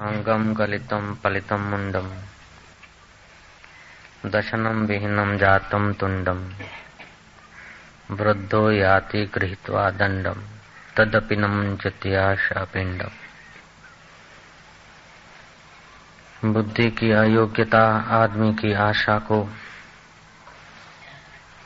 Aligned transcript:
अंगम 0.00 0.52
गलितम 0.54 1.12
पलितम 1.14 1.64
मुंडम 1.70 2.06
दशनम 4.26 4.78
विहीनम 4.86 5.36
जातम 5.36 5.92
तुंडम 5.92 6.38
वृद्धो 8.10 8.60
याति 8.70 9.24
गृहीत्वा 9.34 9.84
दंडम 9.98 10.40
तदपि 10.96 11.36
नमजत्याशा 11.36 12.64
पिंडम 12.72 13.12
बुद्धि 16.52 16.90
की 16.92 17.10
अयोग्यता 17.18 17.84
आदमी 18.14 18.52
की 18.54 18.72
आशा 18.80 19.18
को 19.28 19.38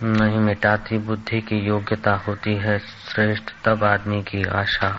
नहीं 0.02 0.38
मिटाती 0.40 0.98
बुद्धि 1.06 1.40
की 1.42 1.64
योग्यता 1.66 2.14
होती 2.26 2.54
है 2.58 2.78
श्रेष्ठ 2.78 3.46
तब 3.64 3.84
आदमी 3.86 4.22
की 4.24 4.42
आशा 4.56 4.90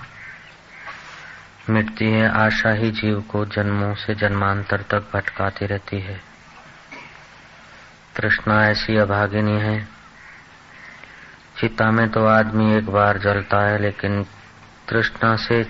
मिटती 1.69 2.05
है, 2.05 2.29
आशा 2.29 2.71
ही 2.71 2.91
जीव 2.91 3.21
को 3.21 3.45
जन्मों 3.45 3.95
से 3.95 4.15
जन्मांतर 4.15 4.81
तक 4.81 5.09
भटकाती 5.13 5.65
रहती 5.65 5.99
है। 5.99 6.21
तृष्णा 8.15 8.67
ऐसी 8.67 8.97
अभागिनी 8.97 9.59
है। 9.59 9.87
चिता 11.59 11.91
में 11.91 12.09
तो 12.09 12.25
आदमी 12.25 12.75
एक 12.75 12.89
बार 12.89 13.17
जलता 13.17 13.57
है, 13.57 13.81
लेकिन 13.81 14.23
तृष्णा 14.89 15.35
से 15.35 15.67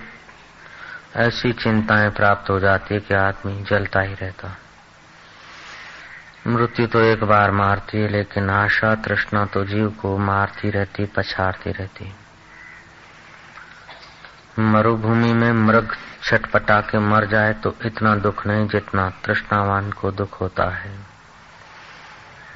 ऐसी 1.16 1.54
चिंताएँ 1.54 2.10
प्राप्त 2.10 2.50
हो 2.50 2.60
जाती 2.60 2.94
है 2.94 3.00
कि 3.00 3.14
आदमी 3.14 3.64
जलता 3.64 4.02
ही 4.02 4.14
रहता। 4.14 4.58
मृत्यु 6.48 6.88
तो 6.88 7.00
एक 7.00 7.24
बार 7.24 7.52
मारती 7.52 7.98
है, 7.98 8.08
लेकिन 8.08 8.50
आशा 8.50 8.96
तृष्णा 8.96 9.46
तो 9.46 9.66
जीव 9.66 9.90
को 9.90 10.18
मारती 10.18 10.70
रहती 10.70 11.06
पछाड़ती 11.06 11.72
रहती। 11.72 12.06
है 12.06 12.25
मरुभूमि 14.60 15.34
में 15.34 15.52
मृग 15.52 15.96
छटपटा 16.24 16.80
के 16.82 17.00
मर 17.00 17.26
जाए 17.26 17.54
तो 17.54 17.76
इतना 17.86 18.16
दुख 18.16 18.46
नहीं 18.48 18.68
जितना 18.68 19.10
तृष्णावान 19.26 19.92
को 19.92 20.12
दुख 20.12 20.40
होता 20.42 20.70
है। 20.70 20.92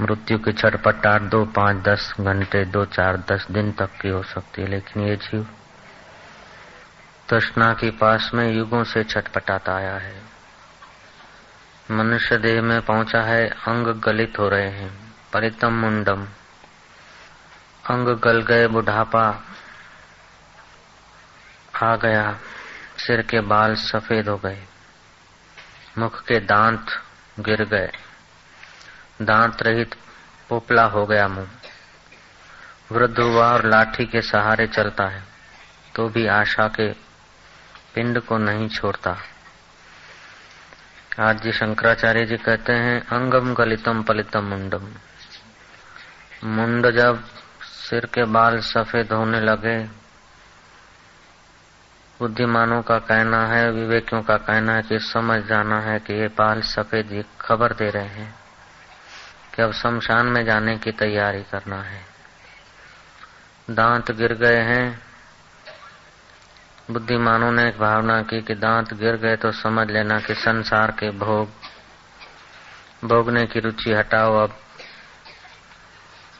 मृत्यु 0.01 0.37
की 0.37 0.51
छटपटाट 0.51 1.21
दो 1.21 1.43
पाँच 1.45 1.83
दस 1.83 2.13
घंटे, 2.19 2.65
दो 2.65 2.85
चार 2.85 3.17
दस 3.31 3.47
दिन 3.51 3.71
तक 3.71 3.89
की 4.01 4.09
हो 4.09 4.23
सकती 4.23 4.61
है, 4.61 4.67
लेकिन 4.67 5.03
ये 5.03 5.15
जीव 5.15 5.47
तृष्णा 7.29 7.73
के 7.73 7.89
पास 7.91 8.31
में 8.33 8.51
युगों 8.53 8.83
से 8.83 9.03
छटपटाता 9.03 9.75
आया 9.75 9.97
है। 9.97 10.21
मनुष्य 11.91 12.37
देह 12.37 12.61
में 12.61 12.81
पहुँचा 12.81 13.21
है, 13.21 13.47
अंग 13.47 13.87
गलित 14.01 14.39
हो 14.39 14.49
रहे 14.49 14.69
हैं, 14.69 14.91
परितम 15.33 15.73
मुंडम। 15.73 16.27
अंग 17.89 18.07
गल 18.19 18.41
गए 18.41 18.67
बुढ़ापा 18.67 19.29
आ 21.79 21.95
गया, 21.95 22.37
सिर 22.97 23.21
के 23.21 23.39
बाल 23.41 23.75
सफ़ेद 23.77 24.29
हो 24.29 24.37
गए, 24.37 24.61
मुख 25.97 26.21
के 26.23 26.39
दांत 26.41 26.91
गिर 27.39 27.63
गए। 27.65 27.91
दांत 29.21 29.61
रहित 29.63 29.95
पोपला 30.49 30.83
हो 30.85 31.05
गया 31.05 31.27
मुँह। 31.27 31.47
वृद्ध 32.91 33.19
हुआ 33.19 33.45
और 33.47 33.65
लाठी 33.65 34.05
के 34.05 34.21
सहारे 34.21 34.65
चलता 34.67 35.07
है 35.07 35.23
तो 35.95 36.07
भी 36.09 36.25
आशा 36.29 36.67
के 36.69 36.91
पिंड 37.95 38.19
को 38.21 38.37
नहीं 38.37 38.67
छोड़ता। 38.69 39.15
आज 41.19 41.41
जी 41.41 41.51
शंकराचार्य 41.51 42.25
जी 42.25 42.37
कहते 42.37 42.73
हैं, 42.73 42.99
अंगम 43.07 43.53
गलितम 43.53 44.01
पलितम 44.03 44.43
मुंडम। 44.45 44.91
मुंड 46.47 46.89
जब 46.91 47.23
सिर 47.63 48.05
के 48.05 48.23
बाल 48.31 48.59
सफ़ेद 48.63 49.13
होने 49.13 49.39
लगे 49.41 49.77
बुद्धिमानों 52.19 52.81
का 52.81 52.99
कहना 52.99 53.47
है, 53.47 53.71
विवेकियों 53.71 54.21
का 54.21 54.37
कहना 54.37 54.73
है 54.73 54.81
कि 54.81 54.99
समझ 54.99 55.43
जाना 55.43 55.81
है 55.81 55.99
कि 55.99 56.13
ये 56.13 56.27
बाल 56.27 56.61
सफ़ेद 56.61 57.11
ये 57.11 57.25
खबर 57.41 57.73
दे 57.73 57.89
रहे 57.89 58.07
हैं 58.07 58.35
कि 59.55 59.61
अब 59.61 59.71
शमशान 59.71 60.25
में 60.25 60.45
जाने 60.45 60.77
की 60.77 60.91
तैयारी 60.91 61.43
करना 61.43 61.81
है। 61.81 62.01
दांत 63.69 64.11
गिर 64.11 64.33
गए 64.33 64.59
हैं। 64.59 65.01
बुद्धिमानों 66.91 67.51
ने 67.51 67.69
एक 67.69 67.79
भावना 67.79 68.21
की 68.21 68.41
कि 68.41 68.55
दांत 68.55 68.93
गिर 68.93 69.15
गए 69.15 69.35
तो 69.35 69.51
समझ 69.51 69.91
लेना 69.91 70.19
कि 70.19 70.33
संसार 70.33 70.91
के 70.91 71.09
भोग, 71.09 71.49
भोगने 73.07 73.45
की 73.45 73.59
रुचि 73.59 73.93
हटाओ 73.93 74.35
अब। 74.35 74.57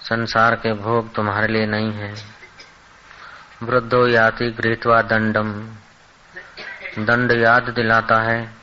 संसार 0.02 0.56
के 0.56 0.74
भोग 0.74 1.16
तुम्हारे 1.16 1.48
लिए 1.48 1.66
नहीं 1.66 1.94
है। 1.94 2.39
वृद्धो 3.64 4.08
याति 4.08 4.52
गृहत्वा 4.52 5.02
दंडम। 5.02 5.52
दंड 7.00 7.32
याद 7.32 7.64
दिलाता 7.64 8.22
है। 8.22 8.54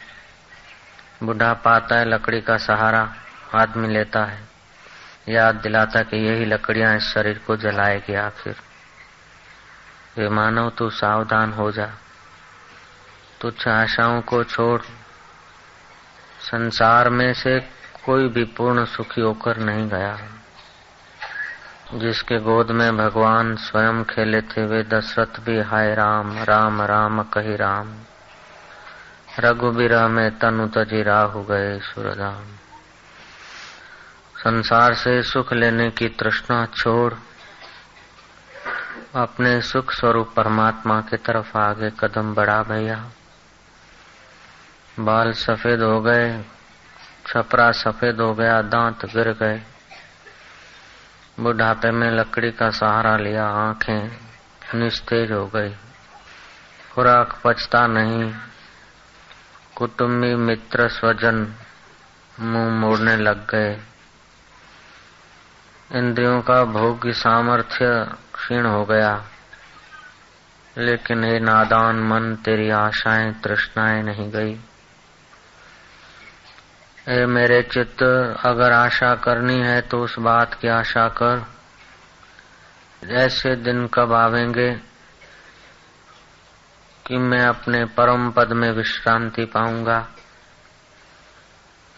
बुढ़ा 1.22 1.52
पाता 1.52 1.96
है, 1.96 2.04
लकड़ी 2.04 2.40
का 2.40 2.56
सहारा 2.56 3.14
आदमी 3.54 3.88
लेता 3.88 4.24
है। 4.24 4.42
याद 5.28 5.54
दिलाता 5.54 6.02
कि 6.02 6.16
यही 6.16 6.44
लकड़ियाँ 6.44 6.96
इस 6.96 7.02
शरीर 7.02 7.38
को 7.38 7.56
जलाएगी 7.56 8.14
आखिर। 8.14 8.56
वे 10.18 10.28
मानव 10.28 10.70
तू 10.70 10.90
सावधान 10.90 11.52
हो 11.52 11.72
जा। 11.72 11.90
तुच्छ 13.40 13.68
आशाओं 13.68 14.20
को 14.20 14.44
छोड़। 14.44 14.82
संसार 16.40 17.10
में 17.10 17.34
से 17.34 17.60
कोई 18.04 18.28
भी 18.28 18.44
पूर्ण 18.44 18.84
सुखी 18.84 19.20
होकर 19.20 19.56
नहीं 19.56 19.88
गया। 19.88 20.18
जिसके 21.94 22.38
गोद 22.38 22.70
में 22.70 22.96
भगवान 22.96 23.56
स्वयं 23.56 24.04
खेले 24.04 24.40
थे, 24.40 24.66
वे 24.66 24.82
दशरथ 24.82 25.40
भी 25.40 25.60
हाय 25.60 25.94
राम 25.94 26.42
राम 26.42 26.82
राम 26.82 27.22
कही 27.22 27.56
राम। 27.56 27.94
रघुबीरा 29.38 30.08
में 30.08 30.38
तनु 30.38 30.66
तजी 30.66 31.02
राहु 31.02 31.42
गए 31.42 31.78
सुरधाम। 31.78 32.44
संसार 34.38 34.94
से 34.94 35.22
सुख 35.22 35.52
लेने 35.52 35.90
की 35.90 36.08
तृष्णा 36.08 36.66
छोड़ 36.66 37.14
अपने 39.14 39.60
सुख 39.60 39.92
स्वरूप 39.92 40.32
परमात्मा 40.36 41.00
की 41.00 41.16
तरफ़ 41.16 41.58
आगे 41.58 41.90
कदम 41.90 42.34
बढ़ा 42.34 42.62
भैया। 42.62 43.10
बाल 45.00 45.32
सफ़ेद 45.32 45.82
हो 45.82 46.00
गए, 46.00 46.44
छपरा 47.26 47.72
सफ़ेद 47.72 48.20
हो 48.20 48.34
गया, 48.34 48.62
दांत 48.62 49.06
गिर 49.06 49.32
गए। 49.32 49.62
बुढ़ापे 51.40 51.90
में 51.90 52.10
लकड़ी 52.10 52.50
का 52.50 52.70
सहारा 52.70 53.16
लिया, 53.16 53.46
आँखें 53.46 54.16
निस्तेज 54.74 55.32
हो 55.32 55.46
गई। 55.46 55.74
खुराक 56.94 57.40
पचता 57.44 57.86
नहीं। 57.86 58.34
कुटुंबी 59.76 60.34
मित्र 60.34 60.88
स्वजन 60.88 61.54
मुँह 62.40 62.70
मोड़ने 62.70 63.16
लग 63.16 63.50
गए। 63.50 63.80
इंद्रियों 65.92 66.42
का 66.42 66.64
भोग 66.64 67.02
की 67.02 67.12
सामर्थ्य 67.12 68.04
क्षीण 68.34 68.66
हो 68.66 68.84
गया। 68.84 69.24
लेकिन 70.78 71.24
हे 71.24 71.40
नादान, 71.40 71.96
मन, 71.96 72.36
तेरी 72.36 72.70
आशाएँ, 72.70 73.32
तृष्णाएँ 73.32 74.02
नहीं 74.02 74.30
गई। 74.30 74.60
ए, 77.08 77.26
मेरे 77.26 77.62
चित्त, 77.62 78.02
अगर 78.46 78.72
आशा 78.72 79.14
करनी 79.14 79.60
है 79.60 79.80
तो 79.80 80.04
उस 80.04 80.18
बात 80.18 80.54
की 80.54 80.68
आशा 80.68 81.08
कर। 81.08 81.46
ऐसे 83.04 83.56
दिन 83.56 83.86
कब 83.86 84.12
आवेंगे 84.12 84.74
कि 87.06 87.16
मैं 87.16 87.42
अपने 87.42 87.84
परम 87.84 88.30
पद 88.30 88.52
में 88.52 88.70
विश्रांति 88.70 89.44
पाऊँगा? 89.44 90.08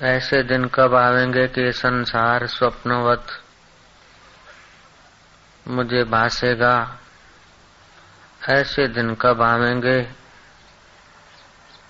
ऐसे 0.02 0.42
दिन 0.42 0.64
कब 0.64 0.94
आवेंगे 0.94 1.48
कि 1.48 1.72
संसार 1.72 2.46
स्वप्नवत 2.46 3.26
मुझे 5.68 6.04
भासेगा? 6.04 6.98
ऐसे 8.48 8.88
दिन 8.88 9.14
कब 9.14 9.42
आवेंगे 9.42 10.17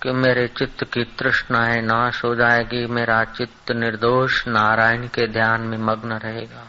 कि 0.03 0.11
मेरे 0.11 0.47
चित्त 0.47 0.83
की 0.83 1.03
तृष्णाएँ 1.03 1.81
नाश 1.81 2.23
हो 2.23 2.35
जाएगी, 2.35 2.85
मेरा 2.85 3.23
चित्त 3.23 3.71
निर्दोष 3.71 4.47
नारायण 4.47 5.07
के 5.07 5.27
ध्यान 5.27 5.61
में 5.61 5.77
मग्न 5.77 6.11
रहेगा। 6.11 6.67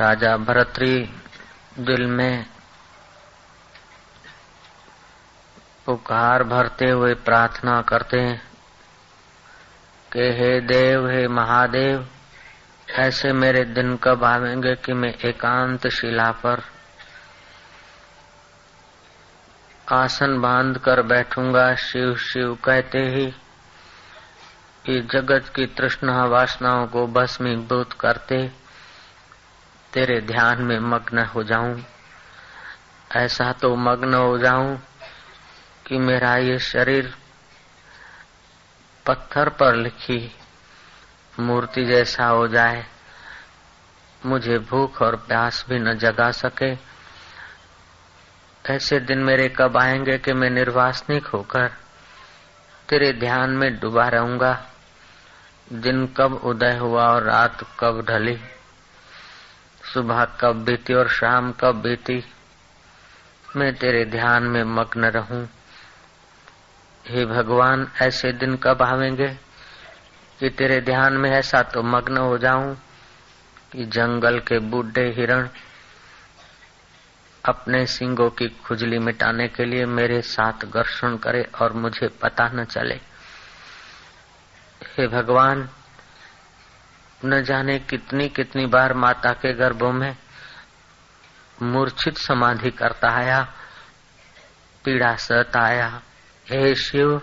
राजा 0.00 0.36
भरतरी 0.36 1.14
दिल 1.78 2.06
में 2.06 2.46
पुकार 5.86 6.44
भरते 6.44 6.90
हुए 6.90 7.14
प्रार्थना 7.14 7.80
करते 7.80 8.20
हैं 8.20 8.48
कि, 10.12 10.20
हे 10.20 10.60
देव, 10.60 11.10
हे 11.10 11.28
महादेव, 11.28 12.08
ऐसे 12.90 13.32
मेरे 13.32 13.64
दिन 13.64 13.96
कब 13.96 14.24
आवेंगे 14.24 14.74
कि 14.74 14.92
मैं 14.92 15.14
एकांत 15.14 15.88
शिला 15.88 16.30
पर 16.30 16.62
आसन 19.92 20.40
बाँध 20.40 20.78
कर 20.78 21.02
बैठूँगा, 21.02 21.74
शिव 21.74 22.16
शिव 22.16 22.58
कहते 22.64 22.98
ही, 22.98 23.26
कि 24.86 25.00
जगत 25.00 25.52
की 25.56 25.66
तृष्णा 25.66 26.24
वासनाओं 26.24 26.86
को 26.86 27.06
भस्मीभूत 27.06 27.92
करते, 27.92 28.52
तेरे 29.92 30.20
ध्यान 30.20 30.62
में 30.62 30.78
मग्न 30.78 31.18
हो 31.18 31.42
जाऊँ। 31.42 31.84
ऐसा 33.16 33.52
तो 33.52 33.76
मग्न 33.76 34.14
हो 34.14 34.38
जाऊँ 34.38 34.78
कि 35.86 35.98
मेरा 35.98 36.36
ये 36.36 36.58
शरीर 36.58 37.14
पत्थर 39.06 39.48
पर 39.48 39.74
लिखी 39.74 40.34
मूर्ति 41.40 41.84
जैसा 41.84 42.26
हो 42.26 42.48
जाए, 42.48 42.86
मुझे 44.26 44.58
भूख 44.58 45.02
और 45.02 45.16
प्यास 45.16 45.64
भी 45.68 45.78
न 45.78 45.94
जगा 45.94 46.30
सके। 46.30 46.97
ऐसे 48.70 49.00
दिन 49.00 49.18
मेरे 49.18 49.48
कब 49.48 49.76
आएँगे 49.76 50.18
कि 50.18 50.32
मैं 50.32 50.50
निर्वासनिक 50.50 51.26
होकर 51.26 51.68
तेरे 52.88 53.12
ध्यान 53.12 53.50
में 53.50 53.80
डूबा 53.80 54.08
रहूँगा? 54.08 54.66
दिन 55.72 56.06
कब 56.06 56.40
उदय 56.44 56.76
हुआ 56.76 57.06
और 57.06 57.22
रात 57.22 57.64
कब 57.80 58.06
ढली? 58.10 58.38
सुबह 59.94 60.24
कब 60.24 60.56
बीती 60.64 60.94
और 60.94 61.08
शाम 61.08 61.52
कब 61.52 61.74
बीती? 61.74 62.24
मैं 63.56 63.74
तेरे 63.74 64.04
ध्यान 64.04 64.42
में 64.42 64.64
मग्न 64.64 65.04
रहूँ। 65.04 65.48
हे 67.06 67.26
भगवान, 67.26 67.88
ऐसे 68.02 68.32
दिन 68.32 68.56
कब 68.56 68.82
आवेंगे 68.82 69.28
कि 70.40 70.50
तेरे 70.50 70.80
ध्यान 70.80 71.12
में 71.12 71.30
ऐसा 71.30 71.62
तो 71.62 71.82
मग्न 71.82 72.16
हो 72.16 72.38
जाऊँ 72.38 72.74
कि 73.72 73.84
जंगल 73.84 74.38
के 74.38 74.58
बूढ़े 74.58 75.12
हिरण 75.12 75.48
अपने 77.48 77.86
सिंगों 77.86 78.30
की 78.30 78.48
खुजली 78.48 78.98
मिटाने 78.98 79.48
के 79.48 79.64
लिए 79.64 79.84
मेरे 79.84 80.22
साथ 80.22 80.64
घर्षण 80.64 81.16
करे 81.16 81.42
और 81.60 81.72
मुझे 81.72 82.08
पता 82.08 82.48
न 82.48 82.64
चले। 82.64 83.00
हे 84.84 85.08
भगवान, 85.08 85.68
न 87.24 87.42
जाने 87.42 87.78
कितनी 87.78 88.28
कितनी 88.28 88.66
बार 88.66 88.94
माता 88.94 89.32
के 89.32 89.52
गर्भों 89.52 89.92
में 89.92 90.16
मूर्छित 91.62 92.18
समाधि 92.18 92.70
करता 92.70 93.10
आया, 93.10 93.52
पीड़ा 94.84 95.14
सताया 95.16 96.00
हे 96.50 96.74
शिव, 96.74 97.16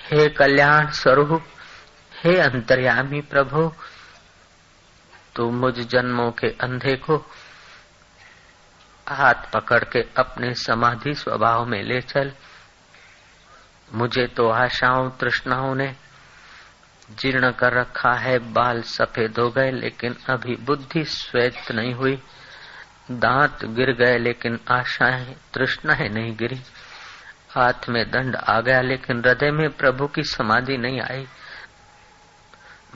हे 0.00 0.28
कल्याण 0.28 0.90
स्वरूप, 0.90 1.44
हे 2.24 2.38
अंतर्यामी 2.38 3.20
प्रभु, 3.20 3.72
तू 5.36 5.50
मुझ 5.50 5.74
जन्मों 5.74 6.30
के 6.30 6.46
अंधे 6.46 6.96
को 6.96 7.26
हाथ 9.12 9.34
पकड़ 9.34 9.84
के 9.84 9.98
अपने 10.16 10.54
समाधि 10.54 11.14
स्वभाव 11.14 11.66
में 11.66 11.82
ले 11.82 12.00
चल। 12.00 12.32
मुझे 13.94 14.26
तो 14.26 14.48
आशाओं, 14.48 15.10
तृष्णाओं 15.10 15.74
ने 15.74 15.96
जीर्ण 17.10 17.50
कर 17.50 17.72
रखा 17.72 18.14
है। 18.14 18.38
बाल 18.38 18.82
सफ़ेद 18.82 19.38
हो 19.38 19.50
गए, 19.50 19.70
लेकिन 19.70 20.16
अभी 20.28 20.56
बुद्धि 20.56 21.04
श्वेत 21.04 21.72
नहीं 21.72 21.94
हुई। 21.94 22.22
दांत 23.10 23.64
गिर 23.64 23.92
गए, 23.92 24.18
लेकिन 24.18 24.60
आशाएँ, 24.70 25.36
तृष्णाएँ 25.54 26.08
नहीं 26.08 26.36
गिरी। 26.36 26.60
हाथ 27.50 27.88
में 27.88 28.10
दंड 28.10 28.36
आ 28.36 28.60
गया, 28.60 28.80
लेकिन 28.80 29.22
हृदय 29.24 29.50
में 29.50 29.70
प्रभु 29.70 30.06
की 30.06 30.22
समाधि 30.22 30.76
नहीं 30.76 31.00
आई। 31.00 31.26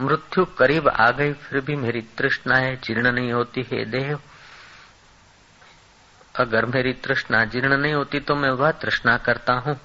मृत्यु 0.00 0.44
करीब 0.44 0.88
आ 0.88 1.10
गई, 1.10 1.32
फिर 1.32 1.60
भी 1.60 1.76
मेरी 1.76 2.00
तृष्णाएँ 2.00 2.76
जीर्ण 2.76 3.12
नहीं 3.12 3.32
होती। 3.32 3.62
है 3.62 3.84
देव 3.84 4.20
अगर 6.38 6.66
मेरी 6.66 6.92
तृष्णा 6.92 7.44
जीर्ण 7.44 7.76
नहीं 7.76 7.94
होती 7.94 8.20
तो 8.20 8.34
मैं 8.34 8.50
वह 8.50 8.70
तृष्णा 8.70 9.16
करता 9.16 9.52
हूँ 9.58 9.78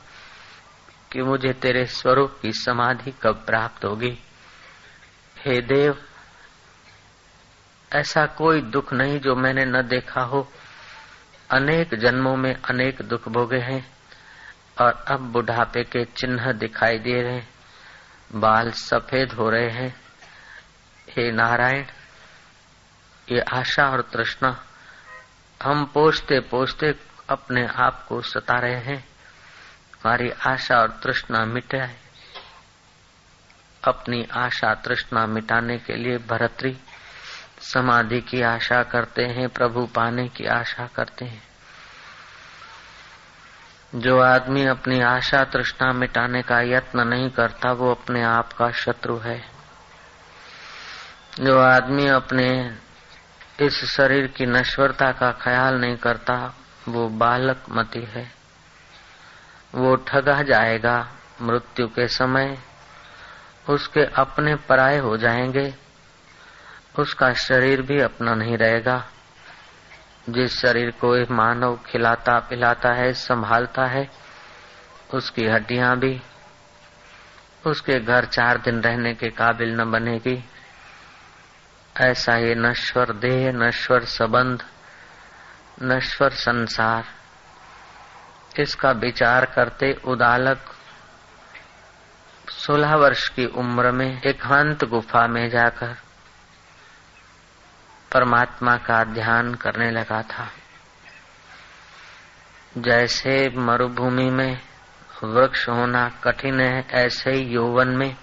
कि 1.11 1.21
मुझे 1.21 1.53
तेरे 1.53 1.85
स्वरूप 1.85 2.37
की 2.41 2.51
समाधि 2.53 3.11
कब 3.23 3.43
प्राप्त 3.45 3.85
होगी। 3.85 4.17
हे 5.37 5.61
देव, 5.61 5.97
ऐसा 7.91 8.25
कोई 8.25 8.61
दुख 8.61 8.93
नहीं 8.93 9.19
जो 9.19 9.35
मैंने 9.35 9.65
न 9.65 9.81
देखा 9.81 10.21
हो। 10.21 10.47
अनेक 11.49 11.95
जन्मों 11.95 12.35
में 12.35 12.53
अनेक 12.53 13.01
दुख 13.01 13.27
भोगे 13.29 13.57
हैं 13.57 13.83
और 14.81 15.05
अब 15.07 15.31
बुढ़ापे 15.31 15.83
के 15.83 16.03
चिन्ह 16.05 16.51
दिखाई 16.51 16.99
दे 16.99 17.21
रहे 17.21 17.41
बाल 18.35 18.71
सफ़ेद 18.71 19.31
हो 19.31 19.49
रहे 19.49 19.69
हैं। 19.69 19.93
हे 21.09 21.31
नारायण, 21.31 21.85
ये 23.27 23.39
आशा 23.53 23.89
और 23.89 24.01
तृष्णा 24.01 24.51
हम 25.63 25.85
पोषते 25.85 26.39
पोषते 26.39 26.95
अपने 27.29 27.67
आप 27.67 28.05
को 28.09 28.21
सता 28.21 28.59
रहे 28.59 28.75
हैं। 28.75 29.07
हमारी 29.93 30.29
आशा 30.29 30.77
और 30.77 30.99
तृष्णा 31.03 31.45
मिटाए 31.45 31.95
अपनी 33.83 34.27
आशा 34.33 34.73
तृष्णा 34.73 35.25
मिटाने 35.25 35.77
के 35.77 35.93
लिए 35.93 36.17
भरतरी 36.17 36.77
समाधि 37.61 38.21
की 38.21 38.41
आशा 38.41 38.83
करते 38.83 39.23
हैं, 39.23 39.49
प्रभु 39.49 39.85
पाने 39.85 40.27
की 40.27 40.45
आशा 40.45 40.89
करते 40.95 41.25
हैं। 41.25 41.43
जो 43.95 44.19
आदमी 44.19 44.65
अपनी 44.65 45.01
आशा 45.01 45.43
तृष्णा 45.43 45.93
मिटाने 45.93 46.41
का 46.41 46.61
यत्न 46.61 47.07
नहीं 47.07 47.29
करता, 47.29 47.71
वो 47.71 47.91
अपने 47.91 48.23
आप 48.23 48.53
का 48.53 48.71
शत्रु 48.71 49.17
है। 49.17 49.51
जो 51.39 51.59
आदमी 51.59 52.07
अपने 52.07 52.77
इस 53.61 53.85
शरीर 53.85 54.27
की 54.27 54.45
नश्वरता 54.45 55.11
का 55.11 55.31
ख्याल 55.31 55.75
नहीं 55.75 55.97
करता, 55.97 56.53
वो 56.87 57.09
बालक 57.09 57.63
मती 57.69 58.01
है। 58.01 58.31
वो 59.75 59.95
ठगा 59.95 60.41
जाएगा 60.41 61.07
मृत्यु 61.41 61.87
के 61.87 62.07
समय, 62.07 62.57
उसके 63.69 64.05
अपने 64.05 64.55
पराये 64.55 64.97
हो 64.97 65.17
जाएँगे, 65.17 65.75
उसका 66.99 67.33
शरीर 67.33 67.81
भी 67.81 67.99
अपना 67.99 68.35
नहीं 68.35 68.57
रहेगा। 68.57 69.05
जिस 70.29 70.59
शरीर 70.59 70.91
को 70.91 71.15
एक 71.15 71.31
मानव 71.31 71.79
खिलाता 71.85 72.39
पिलाता 72.39 72.93
है, 72.93 73.13
संभालता 73.13 73.85
है, 73.85 74.11
उसकी 75.13 75.47
हड्डियाँ 75.47 75.97
भी, 75.97 76.21
उसके 77.67 77.99
घर 77.99 78.25
चार 78.25 78.57
दिन 78.57 78.81
रहने 78.81 79.13
के 79.13 79.29
काबिल 79.29 79.81
न 79.81 79.91
बनेगी। 79.91 80.45
ऐसा 81.97 82.35
ये 82.35 82.55
नश्वर 82.55 83.13
देह, 83.13 83.51
नश्वर 83.51 84.05
संबंध, 84.05 84.63
नश्वर 85.83 86.29
संसार। 86.29 87.05
इसका 88.59 88.91
विचार 88.91 89.45
करते 89.45 90.01
उदालक 90.05 90.71
सोलह 92.49 92.95
वर्ष 92.95 93.29
की 93.29 93.45
उम्र 93.45 93.91
में 93.91 94.21
एकांत 94.21 94.83
गुफा 94.83 95.27
में 95.27 95.49
जाकर 95.49 95.95
परमात्मा 98.11 98.77
का 98.77 99.03
ध्यान 99.03 99.55
करने 99.55 99.91
लगा 99.91 100.21
था। 100.21 100.51
जैसे 102.77 103.49
मरुभूमि 103.49 104.29
में 104.29 104.61
वृक्ष 105.23 105.69
होना 105.69 106.09
कठिन 106.23 106.59
है, 106.59 106.87
ऐसे 106.91 107.31
ही 107.31 107.41
यौवन 107.41 107.87
में 107.87 108.15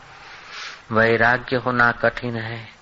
वैराग्य 0.93 1.57
होना 1.57 1.93
कठिन 1.93 2.37
है। 2.37 2.77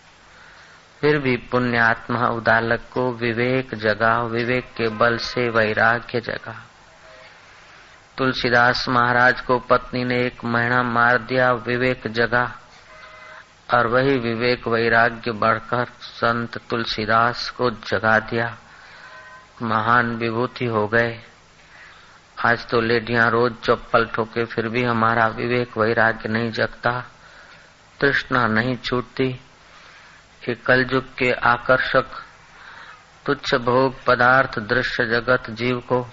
फिर 1.07 1.19
भी 1.19 1.37
पुण्यात्मा 1.37 2.29
उदालक 2.29 2.81
को 2.93 3.13
विवेक 3.13 3.75
जगा, 3.75 4.23
विवेक 4.23 4.65
के 4.65 4.89
बल 4.89 5.17
से 5.17 5.49
वैराग्य 5.49 6.21
जगा। 6.21 6.67
तुलसीदास 8.19 8.89
महाराज 8.89 9.41
को 9.41 9.59
पत्नी 9.59 10.05
ने 10.05 10.23
एक 10.23 10.45
महीना 10.45 10.83
मार 10.83 11.19
दिया, 11.19 11.53
विवेक 11.53 12.03
जगा। 12.07 12.59
और 13.75 13.87
वही 13.87 14.19
विवेक 14.19 14.69
वैराग्य 14.69 15.31
बढ़कर 15.31 15.87
संत 16.01 16.59
तुलसीदास 16.71 17.51
को 17.51 17.71
जगा 17.71 18.19
दिया। 18.19 18.59
महान 19.63 20.17
विभूति 20.17 20.65
हो 20.65 20.89
गए। 20.89 21.21
आज 22.47 22.67
तो 22.67 22.81
लेडियाँ 22.81 23.31
रोज 23.31 23.53
चप्पल 23.65 24.07
ठोके, 24.07 24.45
फिर 24.45 24.69
भी 24.69 24.85
हमारा 24.85 25.27
विवेक 25.27 25.79
वैराग्य 25.79 26.29
नहीं 26.29 26.51
जगता। 26.51 27.05
तृष्णा 28.01 28.47
नहीं 28.47 28.77
छूटती। 28.77 29.41
कि 30.47 30.55
कलयुग 30.55 31.15
के 31.15 31.33
आकर्षक 31.33 32.05
तुच्छ 33.27 33.55
भोग 33.55 34.05
पदार्थ 34.05 34.59
दृश्य 34.59 35.07
जगत 35.07 35.51
जीव 35.51 35.79
को 35.79 36.09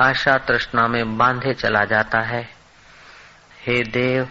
आशा 0.00 0.38
तृष्णा 0.38 0.88
में 0.88 1.18
बांधे 1.18 1.54
चला 1.54 1.84
जाता 1.84 2.20
है। 2.20 2.42
हे 3.66 3.82
देव, 3.82 4.28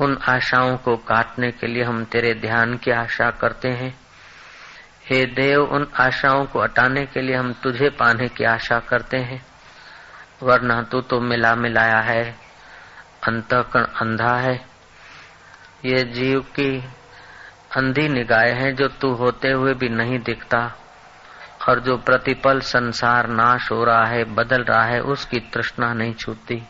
उन 0.00 0.18
आशाओं 0.28 0.76
को 0.76 0.96
काटने 0.96 1.50
के 1.50 1.66
लिए 1.66 1.82
हम 1.82 2.04
तेरे 2.04 2.34
ध्यान 2.34 2.76
की 2.76 2.90
आशा 2.90 3.30
करते 3.30 3.68
हैं। 3.68 4.00
हे 5.10 5.24
देव, 5.24 5.62
उन 5.62 5.92
आशाओं 6.00 6.44
को 6.44 6.62
हटाने 6.62 7.06
के 7.06 7.20
लिए 7.20 7.36
हम 7.36 7.52
तुझे 7.52 7.88
पाने 7.90 8.28
की 8.28 8.44
आशा 8.44 8.78
करते 8.78 9.16
हैं। 9.16 9.46
वरना 10.42 10.82
तू 10.82 11.00
तो 11.00 11.20
मिला 11.20 11.54
मिलाया 11.54 12.00
है 12.00 12.36
अंतकण 13.28 13.84
अंधा 13.84 14.36
है। 14.36 14.54
ये 15.84 16.04
जीव 16.04 16.40
की 16.40 16.95
अंधी 17.76 18.08
निगाहें 18.08 18.54
हैं 18.54 18.74
जो 18.74 18.88
तू 18.88 19.12
होते 19.12 19.48
हुए 19.48 19.74
भी 19.74 19.88
नहीं 19.88 20.18
दिखता, 20.18 20.74
और 21.68 21.80
जो 21.80 21.96
प्रतिपल 21.96 22.60
संसार 22.60 23.28
नाश 23.28 23.72
हो 23.72 23.84
रहा 23.84 24.04
है, 24.04 24.24
बदल 24.24 24.62
रहा 24.62 24.82
है, 24.82 25.00
उसकी 25.00 25.40
तृष्णा 25.40 25.92
नहीं 25.94 26.14
छूटती। 26.14 26.62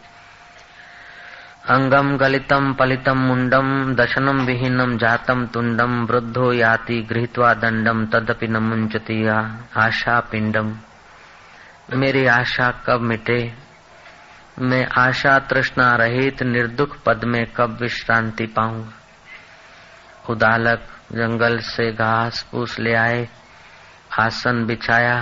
अंगम 1.68 2.16
गलितम 2.16 2.72
पलितम 2.72 3.18
मुंडम 3.18 3.94
दशनम 3.94 4.40
विहीनम 4.40 4.96
जातम 4.96 5.46
तुंडम 5.46 6.04
वृद्धो 6.04 6.52
याति 6.52 7.00
गृहत्वा 7.02 7.54
दंडम 7.54 8.06
तदपि 8.06 8.46
न 8.46 8.56
मुंचती 8.56 9.26
आशा 9.76 10.20
पिंडम 10.20 10.76
मेरी 11.92 12.26
आशा 12.26 12.70
कब 12.86 13.00
मिटे? 13.00 13.54
मैं 14.58 14.86
आशा 14.98 15.38
तृष्णा 15.38 15.96
रहित 15.96 16.42
निर्दुख 16.42 16.96
पद 17.06 17.25
में 17.25 17.46
कब 17.56 17.78
विश्रांति 17.80 18.46
पाऊँगा 18.46 18.92
उदालक 20.30 20.87
जंगल 21.12 21.59
से 21.64 21.90
घास 21.92 22.45
फूस 22.50 22.78
ले 22.78 22.95
आए, 22.95 23.28
आसन 24.18 24.64
बिछाया 24.66 25.18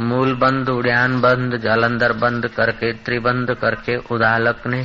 मूल 0.00 0.34
बंद 0.34 0.68
उड़ान 0.68 1.20
बंद 1.20 1.56
जलंधर 1.56 2.12
बंद 2.18 2.46
करके 2.48 2.92
त्रिबंध 2.98 3.54
करके 3.54 3.96
उदालक 4.10 4.66
ने 4.66 4.82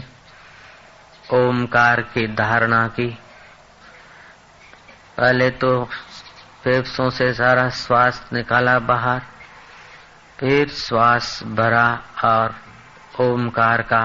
ओमकार 1.33 2.01
की 2.13 2.27
धारणा 2.35 2.87
की। 2.89 3.07
पहले 5.17 5.49
तो 5.51 5.69
फेफड़ों 6.63 7.09
से 7.09 7.33
सारा 7.33 7.69
श्वास 7.69 8.25
निकाला 8.33 8.77
बाहर, 8.81 9.21
फिर 10.39 10.67
श्वास 10.69 11.39
भरा 11.45 11.87
और 12.25 12.55
ओमकार 13.21 13.81
का 13.83 14.03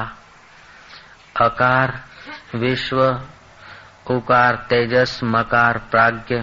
अकार 1.36 2.00
विश्व 2.54 3.02
उकार 4.10 4.56
तेजस, 4.56 5.20
मकार, 5.24 5.78
प्राज्ञ 5.78 6.34